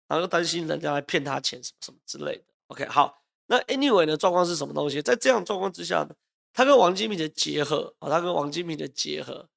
[0.07, 2.43] 然后又担心人家来骗他钱什么什么之类的。
[2.67, 3.19] OK，好。
[3.47, 5.01] 那 anyway 的状况是什么东西？
[5.03, 6.15] 在这样状况之下呢，
[6.51, 9.47] 他跟王金平的结合啊，他跟王金平的结合，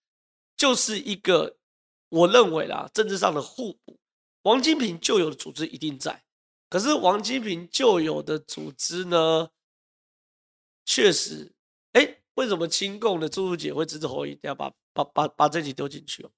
[0.59, 1.57] 就是一个
[2.11, 3.99] 我认为啦，政治上的互补。
[4.43, 6.23] 王金平旧有的组织一定在，
[6.69, 9.49] 可是王金平旧有的组织呢，
[10.85, 11.55] 确实，
[11.93, 14.39] 哎，为什么亲共的朱朱姐会支持侯友宜？
[14.43, 16.31] 要把把把把这集丢进去哦。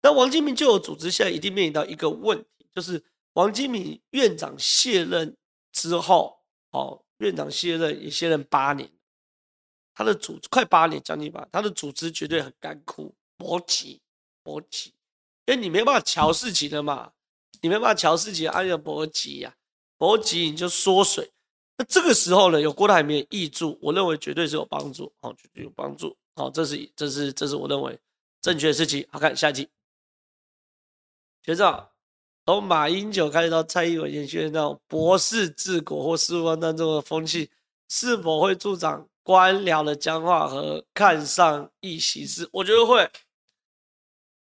[0.00, 5.36] 那王金平旧有组织现在一定面临到一个问题，就是王金平院长卸任
[5.70, 6.37] 之后。
[6.70, 8.90] 哦，院长卸任也卸任八年，
[9.94, 14.00] 他的组快八年将近吧，他的组织绝对很干枯、磨急、
[14.44, 14.92] 磨急，
[15.46, 17.12] 因为你没办法瞧事情的嘛，
[17.62, 19.56] 你没办法瞧事情，哎呀磨急呀，
[19.96, 21.32] 磨急你就缩水。
[21.76, 27.98] 那这个时候呢，有郭台铭挹注，我认为绝对是有帮助，哦，绝对有帮助，哦，这是这是这是我认为
[28.40, 29.06] 正确的事情。
[29.10, 29.68] 好，看下一集，
[31.44, 31.88] 学长。
[32.48, 37.50] 从马英九开始到蔡英文延续那种博士治国或事关当中的风气，
[37.90, 42.48] 是否会助长官僚的僵化和看上一席次？
[42.50, 43.06] 我觉得会。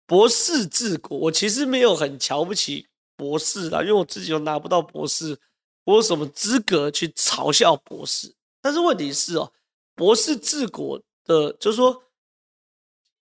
[0.08, 5.40] 博士治国，我其实没有很瞧不起博士啦，因为我自己又拿不到博士，
[5.84, 8.34] 我有什么资格去嘲笑博士？
[8.60, 9.54] 但是问题是哦，
[9.94, 12.02] 博士治国的，就是说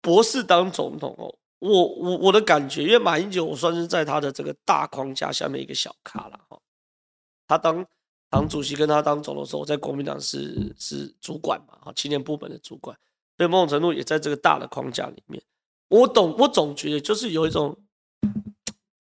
[0.01, 1.37] 博士当总统哦。
[1.59, 6.61] 我我我的感觉，因为马英九我算是在他的这个大框架下面一个小咖了哈。
[7.47, 7.87] 他当
[8.31, 12.99] 党主席跟他当总统的时候，我在国民党是是主管嘛，哈，青年部门的主管，
[13.37, 15.43] 所以某种程度也在这个大的框架里面。
[15.89, 17.77] 我懂，我总觉得就是有一种，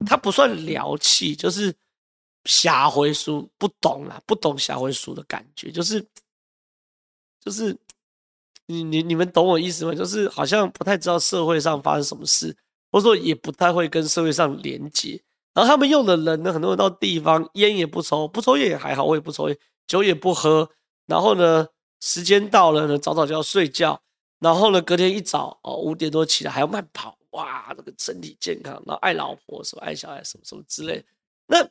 [0.06, 1.74] 他不算聊气，就是
[2.44, 6.06] 瞎回书，不懂啦，不懂瞎回书的感觉，就是
[7.40, 7.76] 就是
[8.66, 9.94] 你你你们懂我意思吗？
[9.94, 12.56] 就是好像不太知道社会上发生什么事，
[12.90, 15.22] 或者说也不太会跟社会上连接。
[15.52, 20.68] 然后他们用的人呢，很多人到地方烟也不抽，不抽烟也还好，我也不抽烟，酒也不喝。
[21.06, 21.66] 然后呢，
[22.00, 24.00] 时间到了呢，早早就要睡觉。
[24.40, 31.04] 然后呢，隔天一早哦，五点多起来还要慢跑，哇，这个身体健康，然后爱老婆什么爱小孩什么什么之类。
[31.46, 31.66] 那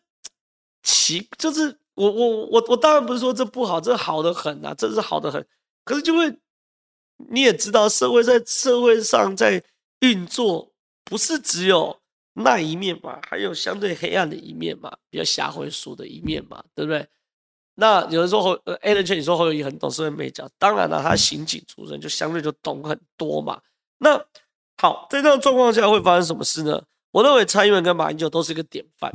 [0.82, 5.46] 奇就是我我我我当然不是说这不好，这好的很啊，这是好的很。
[5.84, 6.34] 可是就会
[7.30, 9.64] 你也知道，社会在社会上在
[10.00, 10.72] 运作，
[11.04, 12.00] 不是只有
[12.34, 17.08] 那一面嘛，还有相对黑暗的一面嘛，比较下回书的一面嘛，对不对？
[17.76, 23.60] 那有人说侯 Alan Chen 你说侯友宜很懂社会美角，当然了，他刑警出身就相对就懂很多嘛。
[23.98, 24.24] 那
[24.78, 26.84] 好，在这样状况下会发生什么事呢？
[27.12, 29.12] 我认为蔡英文跟马英九都是一个典范。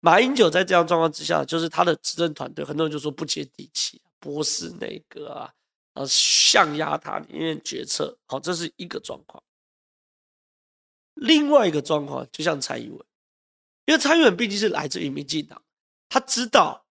[0.00, 5.50] 马英九在这样状况之下，就是他的执政团队，很多人就说不接地气，不是那个啊，
[5.96, 8.18] 然后象压他，里面决策。
[8.26, 9.42] 好，这是一个状况。
[11.14, 13.06] 另外一个状况，就像蔡英文，
[13.86, 15.60] 因为蔡英文毕竟是来自于民进党，
[16.10, 16.84] 他知道。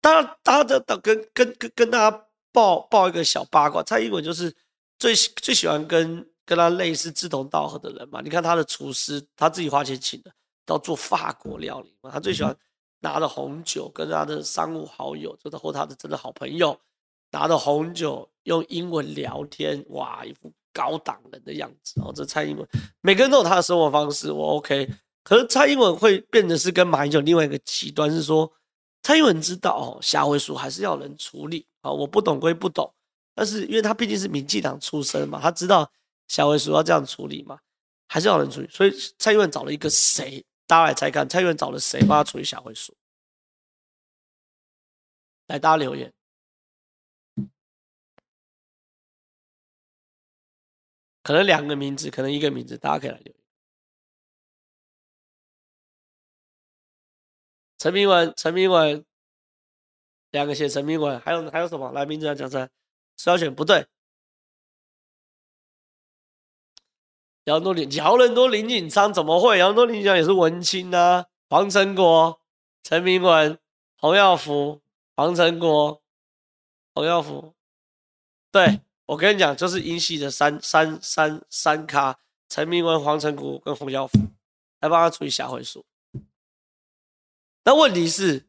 [0.00, 4.52] 当然，大家的跟跟跟跟大家报报一个小八卦，蔡英文就是
[4.98, 8.20] 最最喜欢跟跟他类似志同道合的人嘛。
[8.20, 10.32] 你看他的厨师，他自己花钱请的，
[10.66, 12.10] 到做法国料理嘛。
[12.10, 12.56] 他最喜欢
[12.98, 16.76] 拿着红酒跟他的商务好友，就或他的真的好朋友，
[17.30, 22.00] 拿着红酒用英文聊天，哇，一副高档人的样子。
[22.00, 22.66] 哦，这蔡英文，
[23.00, 24.88] 每个人都有他的生活方式，我 OK。
[25.22, 28.52] 可是蔡英文会变得是跟马英九另外一个极端，是说。
[29.00, 31.90] 蔡英文知道哦，下回书还是要人处理啊。
[31.90, 32.92] 我不懂归不懂，
[33.32, 35.88] 但是因为他毕竟是民进党出身嘛，他知道
[36.26, 37.58] 下回书要这样处理嘛，
[38.08, 38.68] 还是要人处理。
[38.68, 40.44] 所以蔡英文找了一个谁？
[40.66, 42.92] 大家来猜看，蔡英文找了谁帮他处理下回书？
[45.46, 46.12] 来，大家留言。
[51.28, 53.34] 可能两个名字，可能一个名字，大家可以来留言。
[57.76, 59.04] 陈明文，陈明文，
[60.30, 61.92] 两个写陈明文，还有还有什么？
[61.92, 62.70] 来，名字要讲出来。
[63.18, 63.86] 是要选不对。
[67.44, 69.58] 姚多林，姚人多林锦昌怎么会？
[69.58, 71.26] 姚多林锦昌也是文青啊。
[71.50, 72.40] 黄成国、
[72.82, 73.58] 陈明文、
[73.98, 74.80] 洪耀福、
[75.14, 76.02] 黄成国、
[76.94, 77.54] 洪耀福。
[78.50, 84.18] 对，我跟你讲，就是英系的三三三三咖：陈明文、黄成国跟洪耀福，
[84.80, 85.82] 来帮他处理下回书。
[87.64, 88.46] 那问题是，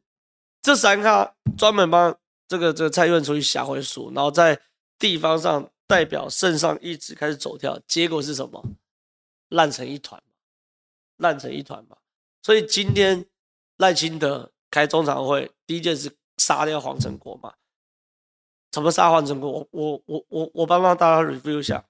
[0.62, 4.62] 这三咖专门帮这个这个蔡英文处理下回书，然后在
[4.98, 8.62] 地方上代表圣上一直开始走跳，结果是什么？
[9.48, 10.22] 烂成一团，
[11.16, 11.96] 烂成一团嘛。
[12.44, 13.26] 所以今天
[13.78, 17.54] 赖清德开中常会，第一件事杀掉黄成国嘛。
[18.72, 19.52] 怎么杀黄成功？
[19.52, 21.84] 我我我我我帮帮大家 review 一下。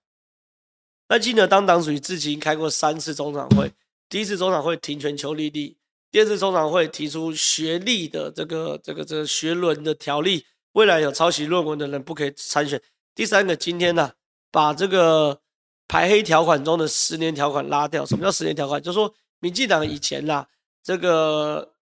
[1.07, 3.73] 那记得当党主席至今开过三次中常会，
[4.07, 5.75] 第一次中常会停权邱丽丽。
[6.11, 12.81] 第二次中常会提出学历的这个这个这个学伦的条例，未来有抄袭论文的人不可以参选。
[13.13, 14.11] 第三个，今天呢、
[14.49, 15.41] 把这个
[15.87, 18.05] 排黑条款中的十年条款拉掉。
[18.05, 18.81] 什么叫十年条款？
[18.81, 20.47] 就是说，民进党以前啦，
[20.81, 21.73] 这个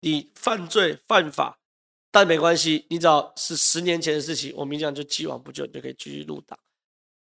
[0.00, 1.58] 你犯罪犯法，
[2.10, 6.58] 但没关系，你只要是十年前的事情，我们讲就既往不咎，你就可以继续入党。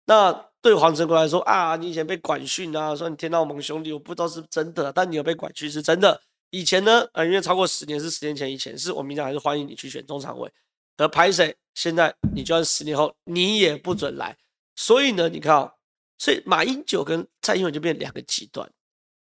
[0.07, 6.20] 那对黄成国来说啊，你以前被管训啊，说你天道盟兄弟，我不知道是真的，但你有被管训是真的。
[6.51, 10.51] 以前呢，呃，因为超过十年是十年前以前，是我们讲还是欢迎你去选中常委。
[10.96, 11.55] 而拍谁？
[11.75, 14.35] 现在你就算十年后，你也不准来。
[14.77, 15.72] 所以呢，你看哦，
[16.18, 18.70] 所以马英九跟蔡英文就变两个极端，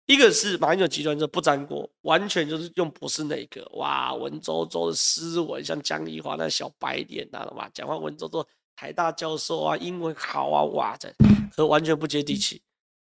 [0.10, 8.44] 一个是马英九极端，就不沾锅，完全就是用不是那个哇，文绉绉的斯文，像江宜樺那小白脸啊，哇，讲话文绉绉。
[8.76, 11.14] 台大教授啊，英文好啊，哇，这
[11.56, 12.60] 和完全不接地气。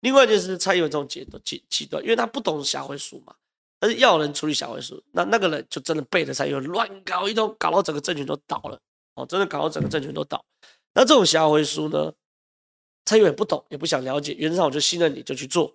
[0.00, 3.34] 另外就是蔡英文这种极端极端，因为他不懂下回书嘛，
[3.78, 8.78] 但是要人处理下回书，那那个人就真的背着蔡英文乱搞一通，搞到整个政权都倒了
[9.14, 10.44] 哦，真的搞到整个政权都倒。
[10.92, 12.12] 那这种下回书呢，
[13.06, 15.74] 蔡英文不懂也不想了解，原则上我就信任你就去做。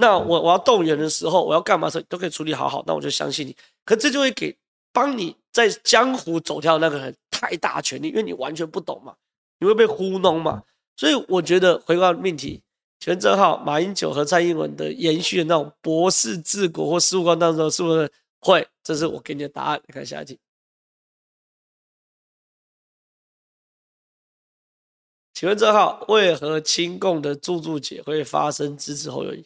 [0.00, 3.56] 那我我要动员的时候，我要干嘛时候都可以处理好好，那我就相信你。
[3.84, 4.56] 可这就会给
[4.92, 9.16] 帮你在江湖走跳的那个人太大权力，因为你完全不懂嘛。
[9.58, 10.62] 你会被糊弄嘛？
[10.94, 12.62] 所以我觉得回到命题，
[13.00, 18.08] 全正浩、马英九和蔡英文的延续的那种博士治国或事务官当中，是不是
[18.40, 18.68] 会？
[18.84, 19.82] 这是我给你的答案。
[19.88, 20.38] 你看下一题，
[25.34, 29.44] 请问正浩，为何亲共的柱柱姐会发生支持侯友宜？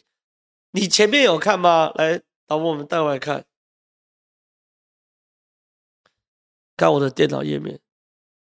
[0.73, 1.91] 你前面有看吗？
[1.95, 3.45] 来，导播我们带回来看，
[6.75, 7.79] 看我的电脑页面，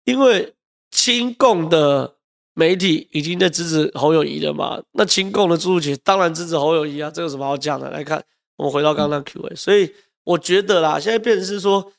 [0.03, 0.53] 因为。
[0.89, 2.15] 亲共的
[2.53, 4.82] 媒体已经在支持侯友谊了嘛？
[4.93, 7.91] 那亲共的朱姐当然支持侯友谊啊，这有什么好讲的？
[7.91, 8.24] 来看，
[8.55, 9.93] 我们回到刚刚 Q&A，所以
[10.24, 11.91] 我觉得啦，现在变成是说，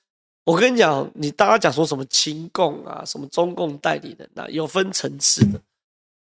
[0.45, 5.61] 我跟你讲，你大家讲说什么亲共啊，什么中共代理人啊，有分层次的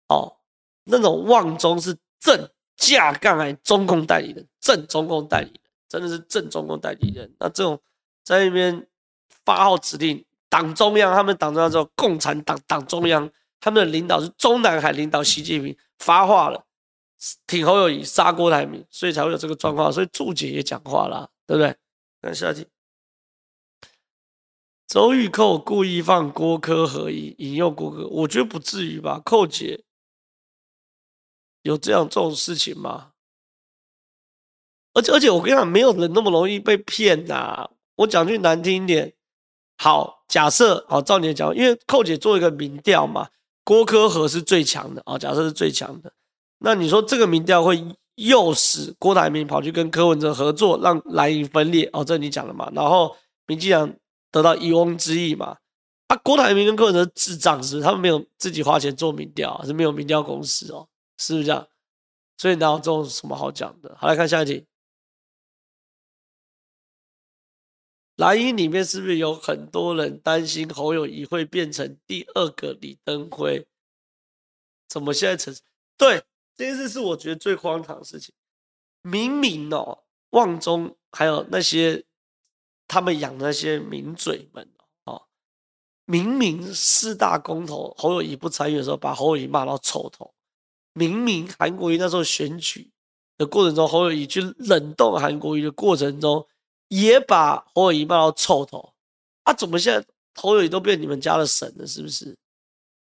[0.09, 0.37] 哦。
[0.85, 2.49] 那种旺中是正
[2.81, 7.33] 架杠来中共代理人，正中共代理人，真的是正中共代理人。
[7.39, 7.81] 那这种
[8.25, 8.85] 在那边
[9.45, 10.25] 发号指令。
[10.53, 16.65] 党中央，他们党中央之后，共产党党中央，他们的领导是中南海领导习近平发话了，
[17.47, 19.93] 挺侯友宜，杀郭台铭，所以才会有这个状况。
[19.93, 21.77] 所以祝姐也讲话了，对不对？
[22.21, 22.67] 看下题，
[24.89, 29.23] 周玉蔻故意放郭柯合影，引诱郭柯，我觉得不至于吧？
[29.25, 29.85] 寇姐
[31.63, 33.09] 有这样这种事情吗？
[34.93, 37.71] 而且而且，我跟你讲，没有人那么容易被骗呐。
[37.97, 39.15] 我讲句难听一点。
[39.79, 43.29] 好，假设好，照你的讲，因为寇姐做一个民调嘛，
[43.65, 46.13] 郭柯和是最强的啊，假设是最强的，
[46.59, 47.83] 那你说这个民调会
[48.17, 52.71] 诱使郭台铭跑去跟柯文哲合作，让蓝营分裂哦，这你讲了嘛？
[52.75, 53.91] 然后民进党
[54.33, 55.57] 得到渔翁之利嘛？
[56.09, 57.85] 啊，郭台铭跟柯文哲智障是不是？
[57.87, 60.87] 他们没有自己花钱做民调，是没有民调公司哦，
[61.21, 61.69] 是不是这样？
[62.39, 63.95] 所以哪有这种什么好讲的？
[63.97, 64.67] 好，来看下一题。
[68.17, 73.67] 蓝营里面是不是有很多人担心侯友谊会变成第二个李登辉？
[74.89, 75.55] 怎么现在成？
[75.97, 76.25] 对，
[76.57, 78.35] 这件事是我觉得最荒唐的事情。
[79.03, 82.05] 明明哦，旺中还有那些
[82.89, 84.71] 他们养的那些名嘴们
[85.05, 85.27] 哦，
[86.07, 90.35] 明明四大公投侯友谊不参与的时候，把侯友谊骂到臭头。
[90.93, 92.91] 明明韩国瑜那时候选举
[93.39, 96.47] 的过程中，侯友宜去冷冻韩国瑜的过程中。
[96.91, 98.93] 也把侯友宜骂到臭头
[99.45, 99.53] 啊！
[99.53, 101.87] 怎么现在侯友宜都变你们家的神了？
[101.87, 102.37] 是不是？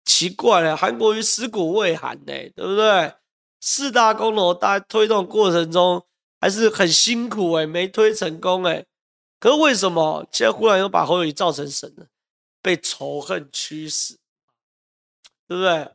[0.05, 3.15] 奇怪了，韩国瑜尸骨未寒呢，对不对？
[3.61, 6.05] 四大公投大家推动过程中
[6.41, 8.85] 还是很辛苦哎，没推成功哎。
[9.39, 12.07] 可是为什么现在忽然又把侯友宜造成神了？
[12.61, 14.19] 被仇恨驱使，
[15.47, 15.89] 对不对？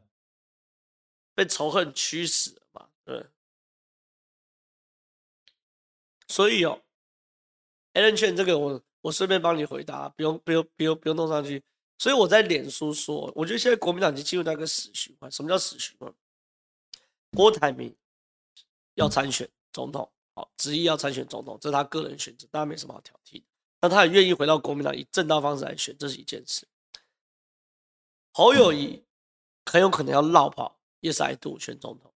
[1.35, 2.89] 被仇恨驱使了嘛？
[3.03, 3.25] 对。
[6.27, 6.81] 所以哦。
[7.93, 11.63] Allen 劝这个我我顺便帮你回答，不用不用不用不用弄上去。
[11.99, 15.31] 所以我在脸书说，我觉得现在国民党已经进入到一个死循环。
[15.31, 16.11] 什么叫死循环？
[17.33, 17.95] 郭台铭
[18.95, 23.43] 要参选总统，好，执意要参选总统，这是他个人选择，当然没什么好挑剔的。
[23.81, 26.67] 那他也愿意回到国民党以正当方式来选，这是一件事。
[28.31, 29.03] 侯友谊
[29.65, 32.11] 很有可能要落跑，也是来度选总统，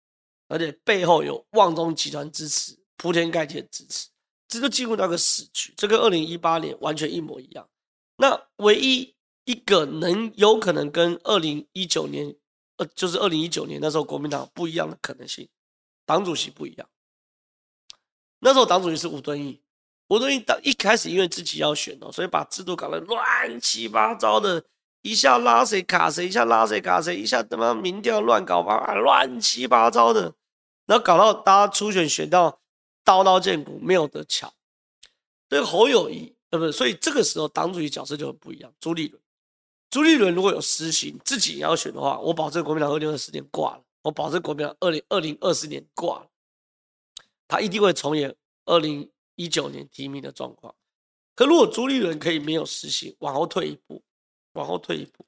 [0.47, 4.09] 而且背后有旺中集团支持，铺天盖地的支持。
[4.47, 7.69] 这就进入那个死局，这跟二零一八年完全一模一样。
[8.17, 9.13] 那唯一
[9.45, 12.33] 一个能有可能跟二零一九年，
[12.77, 15.49] 呃，就是二零一九年那时候国民党不一样的可能性，
[16.05, 16.89] 党主席不一样。
[18.39, 19.61] 那时候党主席是吴敦义，
[20.11, 24.65] 吴敦义当一开始因为自己要选哦，所以把制度搞得乱七八糟的，
[25.07, 30.35] 一下拉谁卡谁，一下拉谁卡谁，一下他妈民调乱搞吧，乱七八糟的，
[30.87, 32.61] 然后搞到大家初选选到。
[33.07, 34.53] 刀刀见骨，没有得抢。
[35.49, 38.75] 这个侯友谊，呃，不对，所以这个时候党主席角色就很不一样。
[38.81, 39.23] 朱立伦，
[39.89, 43.83] 朱立伦如果有私心，自己也要选的话，我保证国民党二零二四年挂了。
[44.03, 46.27] 我保证国民党二零二零二四年挂了，
[47.47, 48.35] 他一定会重演
[48.65, 50.75] 二零一九年提名的状况。
[51.37, 54.03] 可如果朱立伦可以没有私心，往后退一步，
[54.57, 55.25] 往后退一步，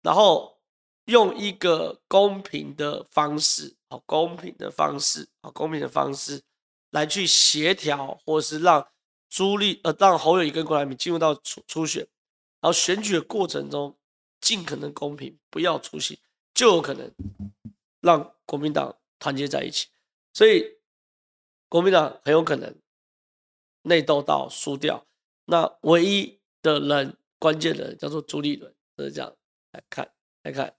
[0.00, 0.58] 然后
[1.04, 6.42] 用一个公平的方式，好，公平的方式，好，公平的方式。
[6.90, 8.86] 来去协调，或是让
[9.28, 12.06] 朱立呃让侯友宜跟郭台铭进入到初初选，
[12.60, 13.98] 然后选举的过程中
[14.40, 16.20] 尽可能公平，不要出戏，
[16.54, 17.12] 就有可能
[18.00, 19.88] 让国民党团结在一起。
[20.32, 20.78] 所以
[21.68, 22.72] 国民党很有可能
[23.82, 25.04] 内斗到输掉。
[25.46, 29.30] 那唯一的人关键的叫做朱立伦，就是这样
[29.72, 30.08] 来看
[30.44, 30.74] 来看。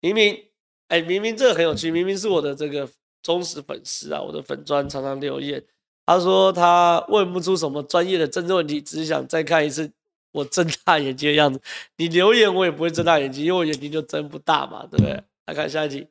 [0.00, 0.50] 明明
[0.88, 2.86] 哎，明明这个很有趣，明明是我的这个。
[3.20, 5.62] 忠实粉丝啊，我的粉专常常留言。
[6.06, 9.90] 他说他问不出什么专业的政治问题，只是想再看一次
[10.30, 11.60] 我睁大眼睛的样子。
[11.96, 15.22] 你留言我也不会睁大眼睛，因为我眼睛就睁不大嘛，对不对？
[15.46, 16.06] 来看下一题。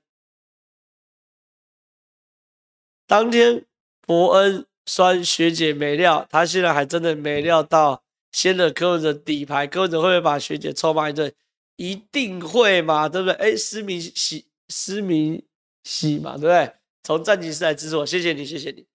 [3.08, 3.66] 当天
[4.02, 11.34] 伯恩酸学姐没料，他现在还真的没料到，掀了柯文哲底牌，柯文哲会不会把学姐臭骂一顿？
[11.78, 13.34] 一定会嘛，对不对？
[13.36, 15.44] 哎，施明喜，施明
[15.84, 16.74] 喜嘛，对不对？
[17.04, 18.86] 从战情室来支持我，谢谢你，谢谢你。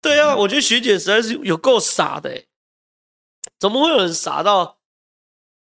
[0.00, 2.44] 对啊，我觉得学姐实在是有够傻的，
[3.58, 4.78] 怎么会有人傻到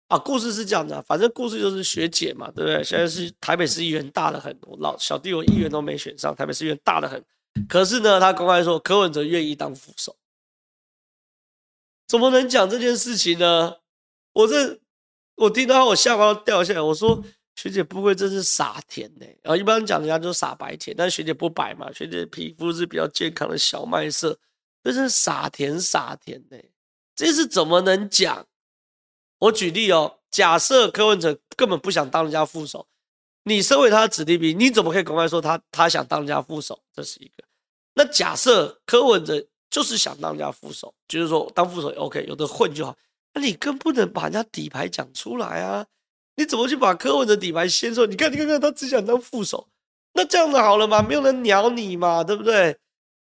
[0.09, 2.83] 啊，故事是这样的，反正故事就是学姐嘛，对不对？
[2.83, 7.25] 现在是台北市议员大的很，我老小弟我议员都没选上，台北市议员大的很。
[7.69, 10.15] 可是呢，他公开说柯文哲愿意当副手，
[12.11, 13.77] 怎么能讲这件事情呢？
[14.33, 14.81] 我这
[15.37, 16.81] 我听到我下巴都掉下来。
[16.81, 17.23] 我说
[17.55, 19.27] 学姐不会真是傻甜呢？
[19.45, 24.37] 啊，一般讲人家就傻白甜，但学姐不白嘛，学姐皮肤是比较健康的小麦色，
[24.83, 26.59] 这是傻甜傻甜呢。
[27.15, 28.45] 这是怎么能讲？
[29.39, 32.89] 我举例哦，假设柯文哲根本不想当人家副手，
[33.45, 36.83] 你身为他的子弟兵，你怎么可以公开说他他想当人家副手？
[36.93, 37.45] 这是一个。
[37.95, 42.97] 那假设柯文哲就是想当人家副手，就是说当副手 OK，有的混就好。
[43.33, 45.87] 那你更不能把人家底牌讲出来啊！
[46.35, 48.07] 你怎么去把柯文哲底牌先出来？
[48.09, 49.69] 你看，你看看，他只想当副手，
[50.15, 51.01] 那这样子好了嘛？
[51.01, 52.77] 没有人鸟你嘛，对不对？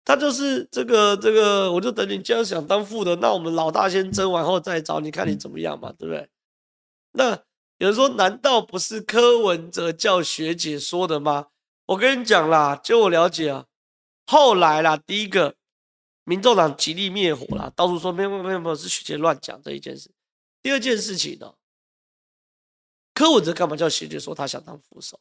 [0.03, 6.29] 他就是这个这个，我就等你这样想当副的，那我们老大先争完后再找，你看你怎么样嘛，对不对？
[7.13, 7.31] 那
[7.79, 11.47] 有人说，难道不是柯文哲叫学姐说的吗？
[11.87, 13.65] 我跟你讲啦，就我了解啊，
[14.27, 15.55] 后来啦，第一个，
[16.26, 20.11] 民众党极力灭火啦，到处说没有没有没有，是学姐乱讲这一件事。
[20.61, 21.53] 第二件事情呢，
[23.13, 25.17] 柯文哲干嘛叫学姐说他想当副手？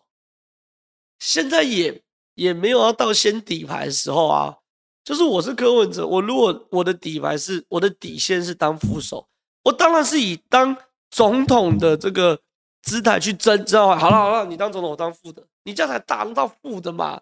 [1.21, 2.03] 现在也
[2.35, 4.59] 也没有要到掀底牌的时候啊。
[5.05, 9.29] 就是我是柯文哲，我如果我的底牌是我的底线是当副手，
[9.63, 10.75] 我当然是以当
[11.11, 12.41] 总统的这个
[12.81, 13.99] 姿态去争，知道吗？
[13.99, 17.21] 好了好了，你当总统，我当副的，你这样才当到副的嘛？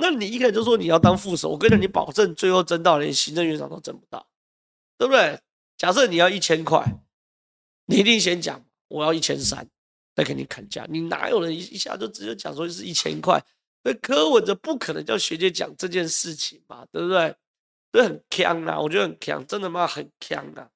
[0.00, 4.26] 那你一开始就说你要当副手，我跟着你保证，最后争到连行政院长都争不到，
[4.96, 5.38] 对不对？
[5.76, 6.84] 假设你要一千块，
[7.86, 9.68] 你一定先讲我要一千三，
[10.14, 13.44] 再给你砍价，你哪有人一一下就直接讲说是一千块？
[13.82, 17.34] 所以柯文哲不可能叫学姐讲这件事情嘛，对不对？
[17.90, 19.86] 这很强啊，我觉得很强，真的吗？
[19.86, 20.68] 很强啊，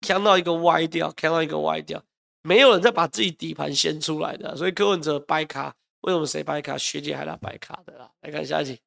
[0.00, 2.02] 强到一个歪掉，强到一个歪掉，
[2.42, 6.78] 没有人再把自己底盘掀出来的，所以柯文哲掰卡，为什么谁白卡？
[6.78, 8.12] 学姐还拿白卡的啦。
[8.20, 8.80] 来看下一题，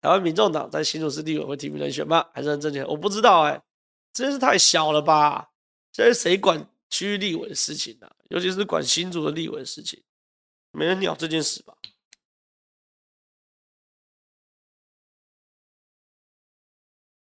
[0.00, 2.28] 台湾民众党在新竹市立委会提名人选吗？
[2.34, 2.84] 还是很正经？
[2.86, 3.62] 我不知道哎、欸，
[4.12, 5.50] 这件事太小了吧？
[5.92, 8.16] 现在谁管区域立委的事情呢、啊？
[8.30, 10.02] 尤其是管新竹的立委的事情。
[10.70, 11.76] 没人鸟这件事吧？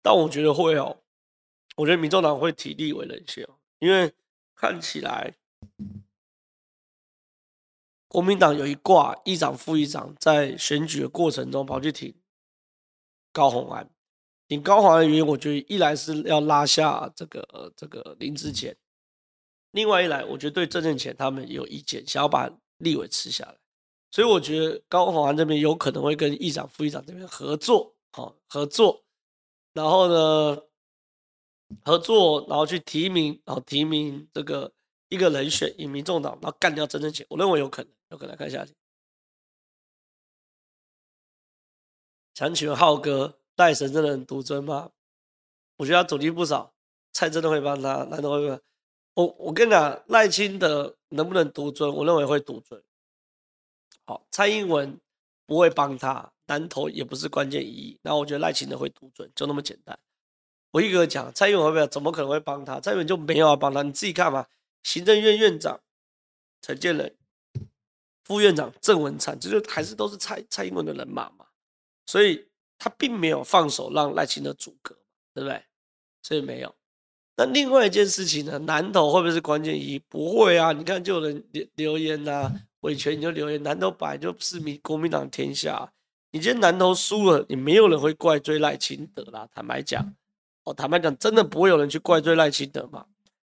[0.01, 1.03] 但我觉得会哦，
[1.75, 3.47] 我觉得民众党会提立委人选，
[3.79, 4.13] 因为
[4.55, 5.33] 看起来
[8.17, 12.11] 国民党有一挂议长、副议长在选举的过程中跑去挺
[13.31, 13.87] 高虹安，
[14.47, 18.75] 挺高虹安的原因，我觉得一来是要拉下这个这个林志坚，
[19.69, 22.49] 另外一来，我觉得对郑运贤他们有意见，想要把。
[22.79, 23.57] 立委吃下来，
[24.11, 29.03] 所以我觉得高虹安这边有可能会跟议长、副议长这边合作，好合作，
[29.73, 30.61] 然后呢
[31.83, 34.71] 合作，然后去提名，然后提名这个
[35.09, 38.75] 一个人选，以民众党，然后干掉曾正贤，我认为有可能，有可能看下去。
[42.33, 44.91] 想请问浩哥，赖神真的很独尊吗？
[45.77, 46.73] 我觉得他阻力不少，
[47.13, 48.59] 蔡真的会帮他，难道会吗？
[49.13, 51.91] 我我跟你讲，赖清德能不能独尊？
[51.91, 52.83] 我认为会独尊。
[54.05, 54.99] 好，蔡英文
[55.45, 57.99] 不会帮他，南投也不是关键一役。
[58.03, 59.97] 那我觉得赖清德会独尊，就那么简单。
[60.71, 61.87] 我一个讲，蔡英文会不会？
[61.87, 62.79] 怎么可能会帮他？
[62.79, 64.45] 蔡英文就没有要帮他，你自己看嘛。
[64.87, 65.77] 行政院院长
[66.61, 67.13] 陈建仁，
[68.23, 71.45] 副院长郑文灿，这就还是都是蔡蔡英文的人马嘛。
[72.05, 74.95] 所以他并没有放手让赖清德阻隔，
[75.33, 75.61] 对不对？
[76.23, 76.73] 所以没有。
[77.35, 78.57] 那另外一件事情呢？
[78.59, 79.99] 南投会不会是关键一？
[79.99, 80.71] 不会啊！
[80.71, 85.91] 你看，就有人留留言呐、啊，维权你就留言，南投本来就是民国民党天下。
[86.31, 89.45] 你今天南投输了，也没有人会怪罪赖清德啦。
[89.53, 90.15] 坦白讲，
[90.63, 93.05] 哦，坦白讲，真的不会有人去怪罪赖清德嘛？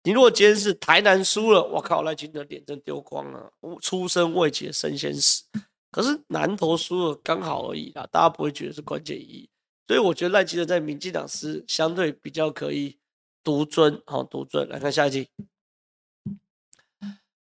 [0.03, 5.43] 你如果今天是台南输了，我靠，赖清德脸真丢光了，出生未捷身先死。
[5.91, 9.49] 可是南投输了刚好而已啦，大家不会觉得是关键一役。
[9.87, 12.97] 所以我觉得赖清德在民进党是相对比较可以。
[13.43, 14.69] 独尊，好，独尊。
[14.69, 15.27] 来看下一题。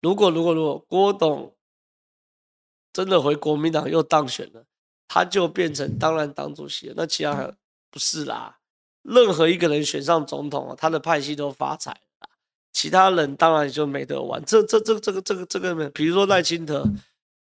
[0.01, 1.55] 如果如果如果郭董
[2.91, 4.65] 真的回国民党又当选了，
[5.07, 6.95] 他就变成当然党主席了。
[6.97, 7.55] 那其他还
[7.91, 8.57] 不是啦，
[9.03, 12.01] 任何一个人选上总统啊，他的派系都发财。
[12.73, 14.43] 其他人当然就没得玩。
[14.43, 16.83] 这这这这个这个这个，比如说赖清德。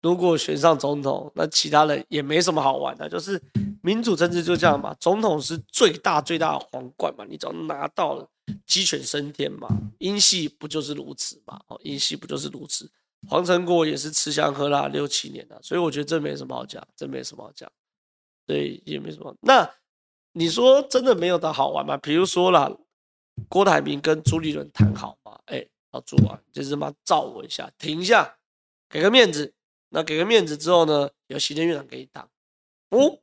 [0.03, 3.39] 如果选上总统，那其他人也没什么好玩的，就是
[3.83, 4.97] 民主政治就这样嘛。
[4.99, 8.27] 总统是最大最大的皇冠嘛，你只要拿到了，
[8.65, 9.69] 鸡犬升天嘛。
[9.99, 11.61] 英系不就是如此嘛？
[11.67, 12.91] 哦，英系不就是如此？
[13.29, 17.71] 黄成国也是吃香喝辣六七年了，所以我觉得这没什么好讲，这没什么好讲，
[18.47, 19.37] 对，也没什么。
[19.43, 19.71] 那
[20.33, 21.99] 你说真的没有的好玩吗？
[21.99, 22.73] 比如说啦，
[23.49, 25.39] 郭台铭跟朱立伦谈好吗？
[25.47, 28.37] 哎、老朱啊，就是妈照我一下，停一下，
[28.89, 29.55] 给个面子。
[29.93, 32.29] 那给个面子之后呢，有行政院长给你当，
[32.91, 33.19] 哦，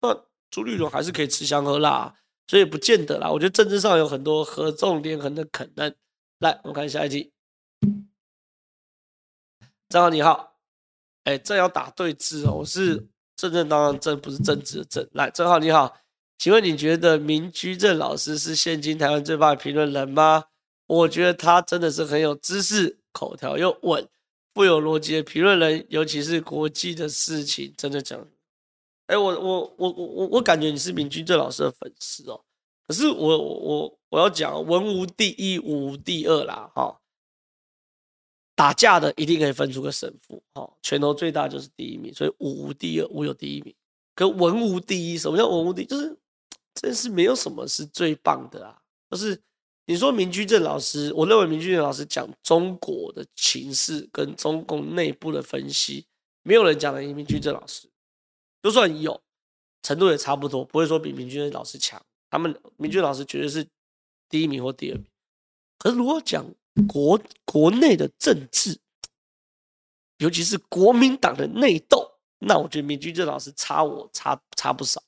[0.00, 2.14] 那朱立伦还是可以吃香喝辣、啊，
[2.46, 3.30] 所以不见得啦。
[3.30, 5.94] 我觉得政治上有很多合纵连横的可能。
[6.38, 7.32] 来，我们看下一题。
[9.90, 10.56] 正好你好，
[11.24, 13.06] 哎、这，要打对字哦，我是
[13.36, 15.06] 正正当当正，不是政治的正。
[15.12, 15.98] 来，正好你好。
[16.38, 20.44] 请问你觉得明居正老师是现今台湾最棒的评论人吗？
[20.86, 24.06] 我觉得他真的是很有知识，口条又稳，
[24.54, 28.24] 富有逻辑的评论人，尤其是国际的事情，真的讲。
[29.06, 32.44] 哎，我我我我我我感觉你是明居正老师的粉丝哦。
[32.86, 37.00] 可是我我我要讲文无第一，武无第二啦，哈。
[38.54, 43.74] 打架的一定可以分出个胜负，哈，拳头最大就是第一名，所以武无第二，武有第一名，
[44.14, 45.18] 可文无第一。
[45.18, 45.86] 什么叫文无第一？
[45.86, 46.16] 就是。
[46.76, 48.78] 真是没有什么是最棒的啊！
[49.10, 49.40] 就是
[49.86, 56.04] 你说明居正老师，我认为明居正老师讲中国的情势跟中共内部的分析，
[56.42, 57.88] 没有人讲的明居正老师。
[58.62, 59.22] 就算有，
[59.82, 62.04] 程度也差不多，不会说比明居正老师强。
[62.28, 63.66] 他们明居老师绝对是
[64.28, 65.06] 第一名或第二名。
[65.78, 66.44] 可是如果讲
[66.88, 68.76] 国国内的政治，
[70.18, 75.00] 尤其是国民党的内斗，那我觉得明居正老师差我差差不少，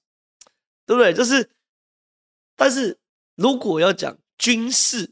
[0.86, 1.12] 对不对？
[1.12, 1.50] 就是。
[2.58, 2.98] 但是
[3.36, 5.10] 如果要讲军事，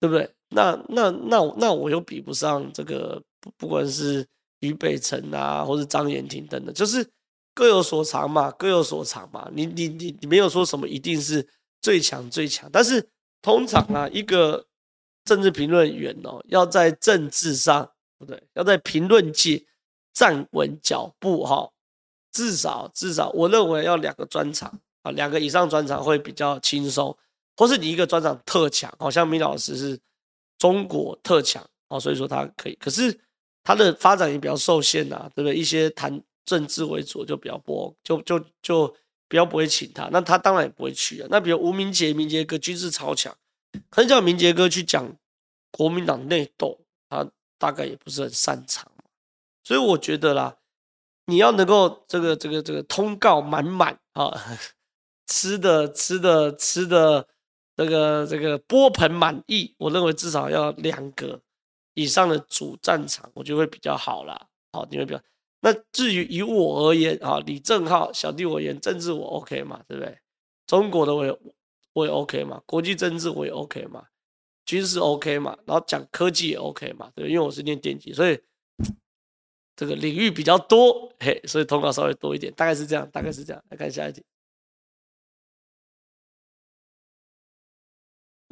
[0.00, 0.28] 对不对？
[0.48, 4.26] 那那那那我又比不上这个，不不管是
[4.60, 7.06] 于北辰啊，或是张延廷等等，就是
[7.52, 9.50] 各有所长嘛，各有所长嘛。
[9.52, 11.46] 你你你你没有说什么一定是
[11.82, 13.06] 最强最强，但是
[13.42, 14.64] 通常啊，一个
[15.24, 19.66] 政治评论员哦，要在政治上，不对，要在评论界
[20.12, 21.68] 站稳脚步哈，
[22.32, 24.80] 至少至少，我认为要两个专长。
[25.04, 27.16] 啊，两个以上专场会比较轻松，
[27.56, 30.00] 或是你一个专场特强，好像明老师是
[30.58, 33.16] 中国特强哦，所以说他可以，可是
[33.62, 35.54] 他的发展也比较受限呐，对不对？
[35.54, 38.88] 一些谈政治为主就比较不，就就就
[39.28, 41.28] 比较不会请他，那他当然也不会去啊。
[41.30, 43.36] 那比如吴明杰，明杰哥军事超强，
[43.90, 45.14] 可是叫明杰哥去讲
[45.70, 46.80] 国民党内斗，
[47.10, 47.28] 他
[47.58, 48.90] 大概也不是很擅长，
[49.62, 50.56] 所以我觉得啦，
[51.26, 54.32] 你要能够这个这个这个通告满满啊。
[55.26, 57.26] 吃的吃的吃的，
[57.76, 61.40] 这个这个波盆满溢，我认为至少要两个
[61.94, 64.48] 以上的主战场，我觉得会比较好啦。
[64.72, 65.20] 好，你会比较。
[65.60, 70.18] 那至于以我而言啊，李正浩小弟我言政治我 OK 嘛，对不对？
[70.66, 71.38] 中国的我也
[71.94, 74.04] 我也 OK 嘛，国际政治我也 OK 嘛，
[74.66, 78.38] 军事 OK 嘛，然后讲科技也 OK 嘛，对，因为我是念电机，所以
[79.74, 83.64] 这个领域比较多，嘿，所以通告稍微多一点，大概是这样，大概是这样。
[83.70, 84.22] 来看下一题。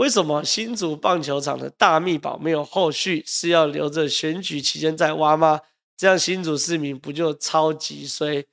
[0.02, 3.22] 为什么新竹棒球场的大秘宝没有后续？
[3.24, 5.60] 是要留着选举期间再挖吗？
[5.96, 8.44] 这样新竹市民不就超级衰？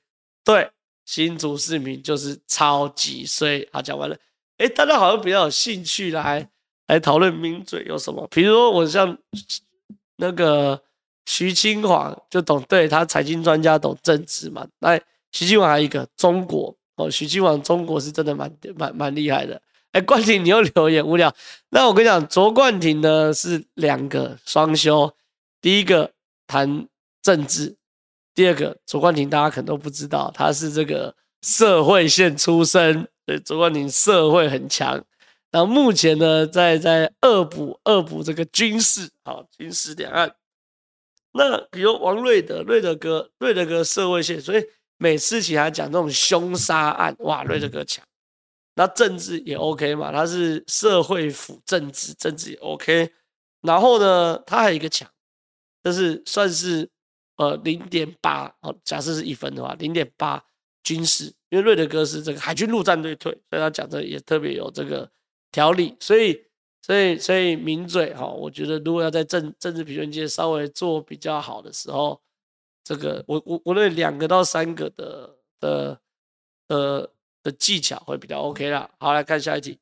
[0.44, 0.70] 对，
[1.04, 3.68] 新竹市民就是超级衰。
[3.72, 4.16] 好，讲完了。
[4.58, 6.48] 哎，大家好像比较有兴趣来
[6.86, 8.28] 来讨论名嘴有什么？
[8.30, 9.18] 比如说我像
[10.18, 10.80] 那个
[11.26, 14.64] 徐嶔煌就懂，对，他财经专家懂政治嘛。
[14.78, 14.96] 那，
[15.32, 19.60] 徐嶔煌还有一个中国哦，徐嶔煌中国是真的蛮蛮蛮厉害的。
[19.92, 21.34] 哎，冠廷，你又留言无聊。
[21.70, 25.12] 那我跟你讲，卓冠廷呢是两个双修，
[25.60, 26.12] 第一个
[26.46, 26.86] 谈
[27.22, 27.76] 政治，
[28.32, 35.04] 第二个卓冠廷大家可能都不知道，他是这个社会线出身，对，卓冠廷社会很强。
[35.50, 40.32] 然后目前呢，在在恶补恶补这个军事，好，军事两岸。
[41.32, 44.64] 那比如王瑞德，瑞德哥，瑞德哥社会线，所以
[44.98, 48.04] 每次请他讲这种凶杀案，哇，瑞德哥强。
[48.80, 53.12] 那政治也 OK 嘛，他是社会辅政治，政治也 OK。
[53.60, 55.06] 然后呢，他还有一个强，
[55.84, 56.88] 就是算是
[57.36, 60.42] 呃零点八哦，假设是一分的话，零点八
[60.82, 65.10] 军事，因为瑞德哥是这个海军陆战队退，所以他讲的也特别有这个
[65.52, 65.94] 条理。
[66.00, 66.42] 所以，
[66.80, 72.18] 所以，所以名嘴哈，我觉得如果要在政政治评论界稍微做比较好的时候，
[72.82, 76.00] 这个我我我认为两个到三个的的
[76.68, 77.10] 呃。
[77.42, 78.90] 的技巧会比较 OK 啦。
[78.98, 79.78] 好，来看下一题。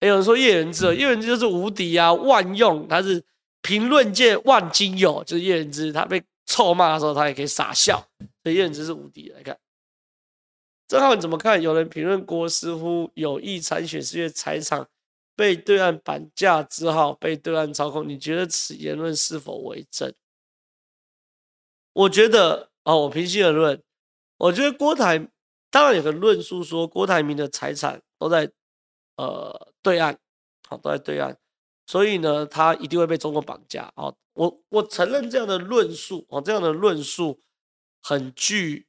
[0.00, 3.24] 有人说叶元之，叶元之就是无敌啊，万用，他是
[3.62, 7.98] 评论界万金油，就是叶元之，他被臭骂的时候，他也可以傻笑，
[8.44, 9.28] 所以叶元之是无敌。
[9.30, 9.58] 来看，
[10.86, 11.60] 正浩你怎么看？
[11.60, 14.86] 有人评论郭师傅有意参选，是因为财产
[15.34, 18.08] 被对岸绑架，只好被对岸操控。
[18.08, 20.14] 你觉得此言论是否为真？
[21.92, 23.82] 我觉得哦，我平心而论，
[24.36, 25.28] 我觉得郭台。
[25.70, 28.50] 当然有个论述说，郭台铭的财产都在
[29.16, 30.16] 呃对岸，
[30.68, 31.36] 好，都在对岸，
[31.86, 33.92] 所以呢，他一定会被中国绑架。
[33.96, 37.38] 哦，我我承认这样的论述，哦，这样的论述
[38.02, 38.86] 很具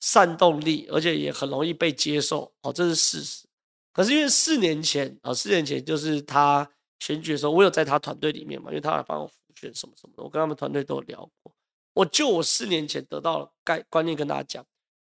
[0.00, 3.46] 煽动力，而且也很容易被接受，哦，这是事实。
[3.92, 11.54] 可是因为四年前啊，四年前就是他选举的时候，我有在他团队里面嘛，因为他来帮我辅选什么什么的，我跟他们团队都有聊过。
[11.94, 14.66] 我就我四年前得到了概观念跟大家讲，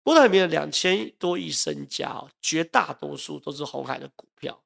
[0.06, 4.64] 郭台铭的两千多亿身家哦，绝大多数都是红海的股票，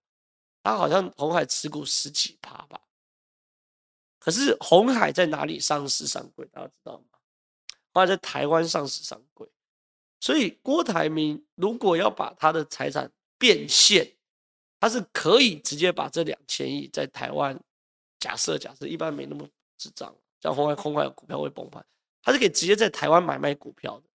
[0.61, 2.81] 他好像红海持股十几趴吧。
[4.19, 7.05] 可是红海在哪里上市上柜，大家知道吗？
[7.93, 9.47] 鸿海在台湾上市上柜，
[10.19, 14.11] 所以郭台铭如果要把他的财产变现，
[14.77, 17.57] 他是可以直接把这两千亿在台湾，
[18.19, 21.85] 假设假设一般没那么智障，像红海红海股票会崩盘。
[22.21, 24.08] 他是可以直接在台湾买卖股票的，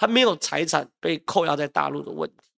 [0.00, 2.48] 他没有财产被扣押在大陆的问题，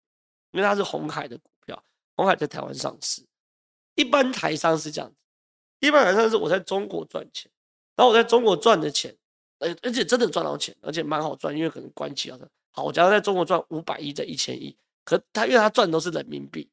[0.52, 1.82] 因为他是红海的股票，
[2.14, 3.26] 红海在台湾上市。
[3.96, 5.16] 一般台商是这样子，
[5.80, 7.50] 一般台商是我在中国赚钱，
[7.96, 9.12] 然后我在中国赚的钱，
[9.58, 12.38] 而而且真的赚到钱，而且蛮好赚，因为可能关系啊。
[12.70, 16.70] 好，我假如在中国赚五百亿，在一千亿，可他因为他赚的都是人民币，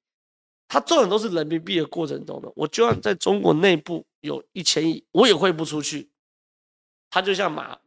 [0.67, 6.11] 他赚的都是人民币的过程中呢，我就算在中国内部有一千亿，我也汇不出去，
[7.09, 7.79] 他就像马。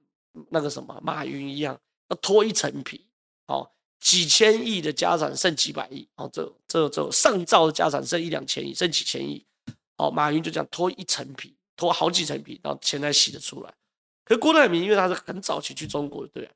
[0.48, 1.78] 那个什么马云一样，
[2.12, 3.06] 要脱一层皮，
[3.46, 9.42] 哦，几千亿的家产剩几百亿，哦，这这这上兆的家产剩一两千亿，剩几千亿，
[9.96, 13.72] 哦，马云就这样脱一层皮，脱好几层皮，然后钱才洗得出来。
[14.24, 16.52] 可是郭台铭因为他是很早期去中国的，对啊，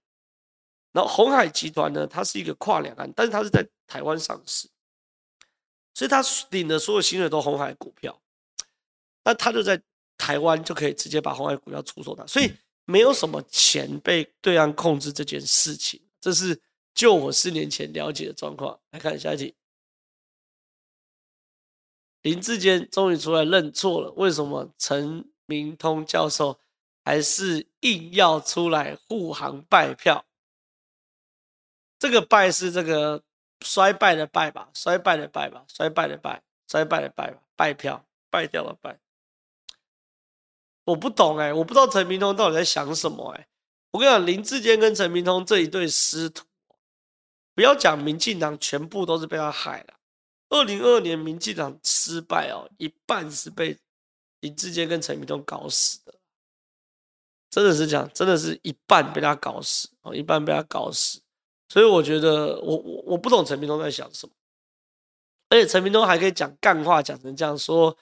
[0.93, 4.69] 然后鸿海集团呢，它是一个跨两岸，但是它是在台湾上市，
[5.95, 8.21] 所以他领的所有薪水都鸿海股票，
[9.25, 9.81] 那他就在
[10.19, 12.53] 台湾就可以直接把鸿海股票出售他，所以。
[12.87, 16.63] 没有什么钱被对岸控制这件事情，这是
[16.95, 18.81] 就我四年前了解的状况。
[18.91, 19.55] 来看下一题，
[22.23, 26.59] 林志坚终于出来认错了，为什么陈明通教授
[27.05, 30.25] 还是硬要出来护航拜票？
[31.99, 33.23] 这个败是这个
[33.61, 34.71] 衰败的败吧？
[34.75, 35.65] 衰败的败吧？
[35.69, 36.43] 衰败的败？
[36.69, 37.43] 衰败的败吧？
[37.57, 38.07] 败票？
[38.31, 38.99] 败掉了败？
[40.87, 43.49] 我不懂哎、我不知道陈明通到底在想什么哎、
[43.91, 46.45] 我跟你讲，林志坚跟陈明通这一对师徒，
[47.57, 49.95] 不要讲民进党全部都是被他害了。
[50.49, 53.77] 二零二二年民进党失败哦，一半是被
[54.41, 56.15] 林志坚跟陈明通搞死的，
[57.51, 61.21] 真的是这样，真的是一半被他搞死哦，一半被他搞死。
[61.69, 64.33] 所以我觉得，我我我不懂陈明通在想什么，
[65.49, 67.99] 而且陈明通还可以讲干话，讲成这样说。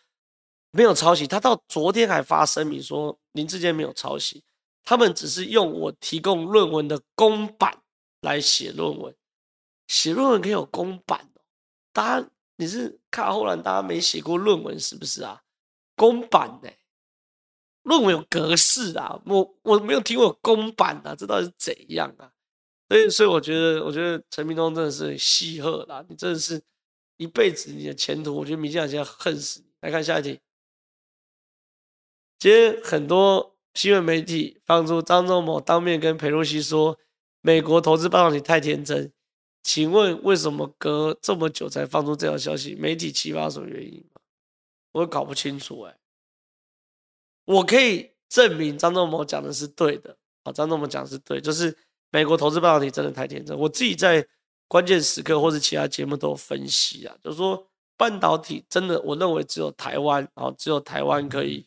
[0.77, 4.43] 没有抄袭，他到昨天还发声明说林志坚没有抄袭，
[4.83, 7.81] 他们只是用我提供论文的公版
[8.22, 9.14] 来写论文，
[9.87, 11.41] 写论文可以有公版哦。
[11.93, 15.43] 大家你是看后来大家没写过论文是不是啊？
[15.95, 16.68] 公版呢？
[17.85, 22.33] 论文有格式啊，我我没有听过公版啊，这到底是怎样啊？
[22.89, 26.61] 所以所以我觉得我觉得陈明通真的是戏贺啦，你真的是
[27.16, 29.66] 一辈子你的前途，我觉得明进党现在恨死你。
[29.81, 30.41] 来看下一题。
[32.45, 36.99] 今天很多新闻媒体放出张忠谋当面跟裴洛西说，
[37.40, 39.11] 美国投资半导体太天真。
[39.62, 42.74] 请问为什么隔这么久才放出这条消息？
[42.74, 44.20] 媒体奇葩什么原因吗？
[44.92, 45.97] 我搞不清楚哎。
[47.47, 51.74] 我可以证明张忠谋讲的是对的啊，张忠谋讲的是对，就是
[52.11, 53.59] 美国投资半导体真的太天真。
[53.59, 54.22] 我自己在
[54.68, 57.66] 关键时刻或者其他节目都有分析啊，就是说
[57.97, 61.66] 半导体真的，我认为只有台湾啊，只有台湾可以。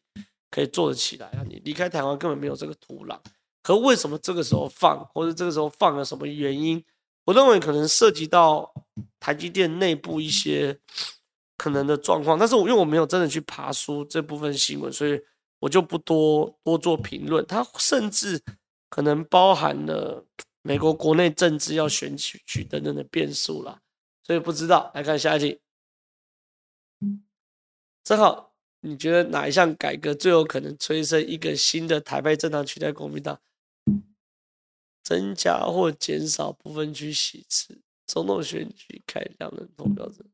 [0.58, 1.46] 可以做得起来啊！
[1.48, 3.16] 你离开台湾根本没有这个土壤，
[3.62, 6.84] 可为什么这个时候放，或者这个时候放了什么原因？
[7.26, 8.74] 我认为可能涉及到
[9.20, 10.76] 台积电内部一些
[11.58, 15.22] 可能的状况，但是我因为我没有真的去爬书这部分新闻，所以
[15.60, 17.46] 我就不多多做评论。
[17.46, 18.42] 它甚至
[18.90, 20.26] 可能包含了
[20.64, 23.80] 美国国内政治要选举举等等的变数啦，
[24.24, 24.92] 所以不知道。
[24.96, 25.62] 来看下一题，
[28.04, 28.47] 正好。
[28.88, 33.38] 你觉得哪一项改革最有可能催生一个新的台派政党取代国民党？
[35.04, 40.26] 增加或减少不分区席次，总统选举开两人投票制。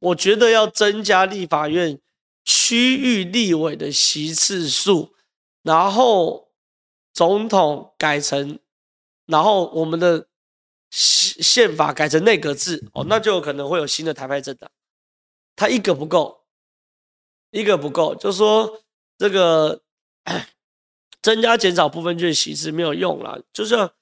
[0.00, 2.00] 我觉得要增加立法院
[2.44, 5.14] 区域立委的席次数，
[5.62, 6.50] 然后
[7.12, 8.58] 总统改成，
[9.26, 10.29] 然后我们的。
[10.90, 14.70] 宪宪法改成内阁制哦，那就有可能会有新的台派政党。
[15.56, 16.44] 他一个不够，
[17.50, 18.82] 一个不够，就说
[19.16, 19.82] 这个
[21.22, 23.38] 增加减少部分区席次没有用啦。
[23.52, 23.92] 就像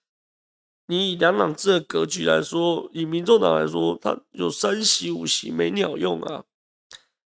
[0.86, 6.44] 你以两党制的格局来说，以民众党来说，他有三席五席没鸟用啊。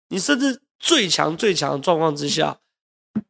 [0.07, 2.59] 你甚至最强最强的状况之下，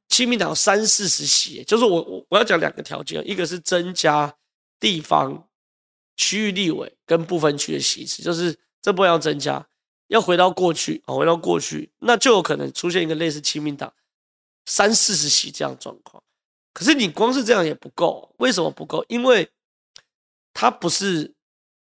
[0.08, 4.38] 亲民党三四十席，就是我我我要讲两个条件，一个是增加
[4.80, 5.50] 地方
[6.16, 9.68] 区域立委跟不分区的席次，就是这部分要增加，
[10.08, 13.94] 要回到过去啊，回到过去，那就有可能出现一个类似亲民党
[14.66, 16.22] 三四十席这样状况。
[16.74, 19.06] 可是你光是这样也不够，为什么不够？
[19.08, 19.50] 因为
[20.54, 21.34] 他不是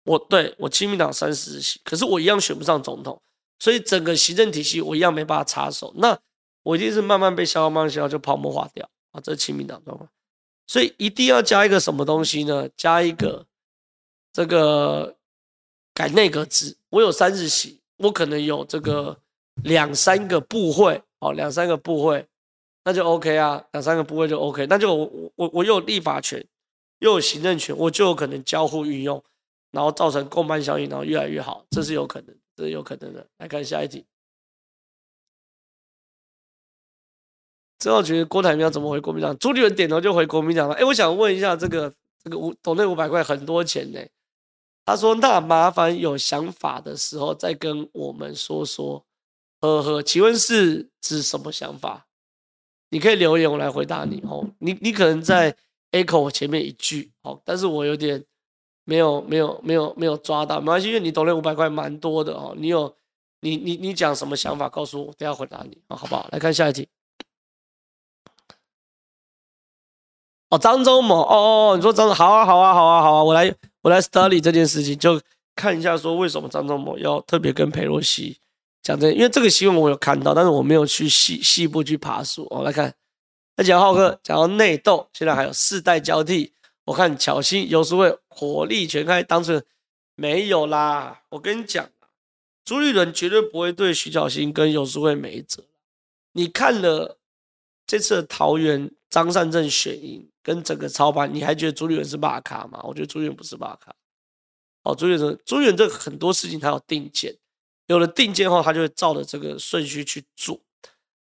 [0.03, 3.21] 我对我亲民党三四十席，可是我一样选不上总统，
[3.59, 5.93] 所以整个行政体系我一样没办法插手。
[5.97, 6.19] 那
[6.63, 9.21] 我一定是慢慢被消耗，慢慢消耗就泡沫化掉啊！
[9.21, 10.09] 这是亲民党状况，
[10.67, 12.69] 所以一定要加一个什么东西呢？
[12.75, 13.45] 加一个
[14.33, 15.15] 这个
[15.93, 16.75] 改内阁制。
[16.89, 19.17] 我有三十席，我可能有这个
[19.63, 22.27] 两三个部会哦，两三个部会，
[22.83, 26.45] 那就 OK 啊，两三个部会就 OK，那就我我我又有立法权，
[26.99, 29.23] 又有行政权，我就有可能交互运用，
[29.71, 33.25] 然后造成共伴效应，然后越来越好，这是有可能，这是有可能的。
[33.37, 34.05] 来看下一题。
[37.79, 39.37] 正好觉得郭台铭要怎么回国民党？
[39.37, 40.75] 朱立伦点头就回国民党了。
[40.75, 43.99] 哎，我想问一下，这个这个五斗内五百块很多钱呢。
[44.85, 49.05] 他说：“那麻烦有想法的时候再跟我们说说。”
[49.61, 52.05] 呵呵，请问是指什么想法？
[52.89, 54.45] 你可以留言，我来回答你哦。
[54.59, 55.55] 你你可能在
[55.91, 58.23] echo 我前面一句哦，但是我有点
[58.83, 62.53] 没有没有没有没有抓到，没关系，因为你斗内五百块蛮多的哦。
[62.57, 62.93] 你有
[63.39, 64.67] 你你你讲什么想法？
[64.67, 66.27] 告诉我，等下回答你啊，好不好？
[66.31, 66.89] 来看下一题。
[70.49, 75.21] 哦，张忠谋，哦哦，你说张忠，好啊，好啊，好啊，好啊，我来，我来 study 这件事情，就
[75.55, 78.39] 看一下说为什么张忠谋要特别跟裴洛西
[78.81, 82.47] 讲这，因为这个新闻我有看到，但是我没有去细细部去爬树。
[82.49, 82.93] 我来看，
[83.57, 86.53] 那讲浩哥讲到内斗，现在还有世代交替，
[86.85, 89.61] 我看巧芯游淑慧火力全开，当初
[90.15, 91.21] 没有啦。
[91.29, 91.89] 我跟你讲，
[92.63, 95.61] 朱立伦绝对不会对徐巧芯跟游淑慧没辙。
[96.31, 97.17] 你看了
[97.85, 100.29] 这次的桃园张善政选赢。
[100.43, 102.81] 跟整个操盘，你还觉得朱立伦是马卡吗？
[102.83, 103.95] 我觉得朱立伦不是马卡。
[104.83, 107.33] 哦，朱立伦，朱立伦这很多事情他有定见，
[107.87, 110.59] 有了定见后，他就会照着这个顺序去做，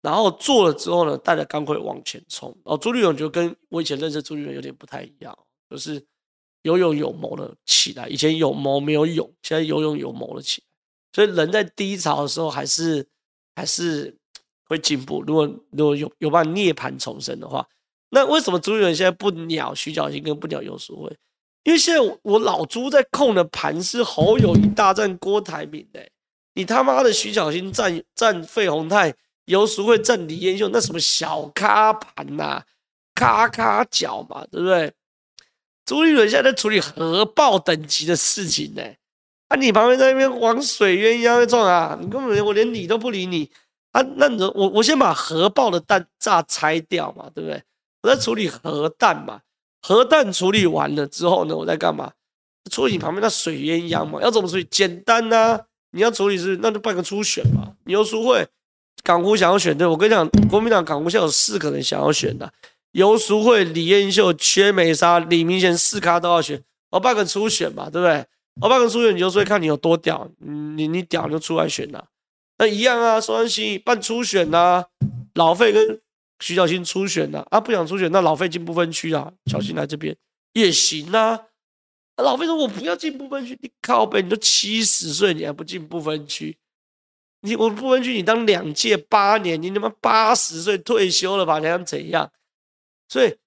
[0.01, 2.55] 然后做了之后呢，带着钢盔往前冲。
[2.63, 5.35] 哦，朱立伦就跟我以前认识朱立伦有点不太一样，
[5.71, 6.05] 就是
[6.61, 8.07] 有勇有谋的起来。
[8.07, 10.67] 以前有谋没有勇，现在有勇有谋的起来。
[11.13, 13.07] 所以人在低潮的时候，还是
[13.55, 14.15] 还是
[14.65, 15.23] 会进步。
[15.25, 17.67] 如果如果有有办法涅槃重生的话。
[18.17, 21.15] 那为什么朱立伦现在不鸟徐巧芯跟不鸟游淑慧？
[21.65, 26.11] 因为现在我老朱在控的盘是侯友谊大战郭台铭的、欸，
[26.55, 29.13] 你他妈的徐巧芯战战费鸿泰，
[29.45, 32.63] 游淑慧战李彦秀，那什么小咖盘呐，
[33.13, 34.91] 咔咔脚嘛，对不对？
[35.85, 38.81] 朱立伦现在在处理核爆等级的事情呢、
[39.49, 43.51] 啊，你旁边在那边玩水鸳鸯那种啊，你根本我连理都不理你
[43.91, 47.61] 啊，那你我我先把核爆的弹炸拆掉嘛，对不对？
[48.03, 49.41] 我在处理核弹嘛，
[49.81, 52.11] 核弹处理完了之后呢，我在干嘛？
[52.69, 54.63] 处理你旁边那水鸳鸯嘛，要怎么处理？
[54.65, 55.59] 简单呐、
[55.91, 57.73] 你要处理是那就办个初选嘛。
[57.85, 58.45] 你游淑慧，
[59.03, 62.51] 港湖想要选对，我跟你讲，国民党港湖现在有四个人想要选的，
[62.91, 68.25] 游淑慧、李彦秀、阙美莎、李明贤四咖都要选，我办个初选嘛，对不对？
[68.61, 72.03] 我办个初选，游淑慧看你有多屌，你你屌就出来选呐，
[72.57, 74.83] 那一样啊，说安心办初选呐、
[75.35, 76.01] 老费跟。
[76.39, 80.15] 徐小新初选呐，啊不想初选，那老费进不分区啊，小新来这边
[80.53, 81.45] 也行啊。
[82.17, 86.57] 老费说：“我不要进不分区，你靠北，你都七十岁，你还不进不分区？
[87.41, 91.59] 你我不分区，你当两届八年，你他妈八十岁退休了吧？
[91.59, 92.31] 你想怎样？
[93.07, 93.37] 所以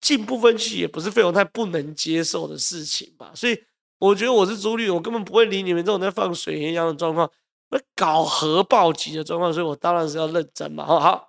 [0.00, 3.32] 进不分区也不是费永泰不能接受的事情吧。
[3.34, 3.62] 所以
[3.98, 7.30] 我觉得我是朱立伦，我根本不会理你们这种在放水一样的状况，
[7.68, 10.86] 那搞核爆级的状况，所以我当然是要认真嘛。
[10.86, 11.25] 好好。”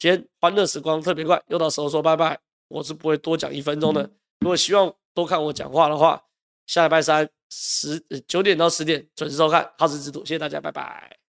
[0.00, 2.40] 今天欢乐时光特别快，又到时候说拜拜。
[2.68, 4.10] 我是不会多讲一分钟的。
[4.38, 6.22] 如果希望多看我讲话的话，
[6.66, 10.20] 下礼拜三十九点到十点准时收看《好事之徒》。
[10.22, 11.19] 谢谢大家，拜拜。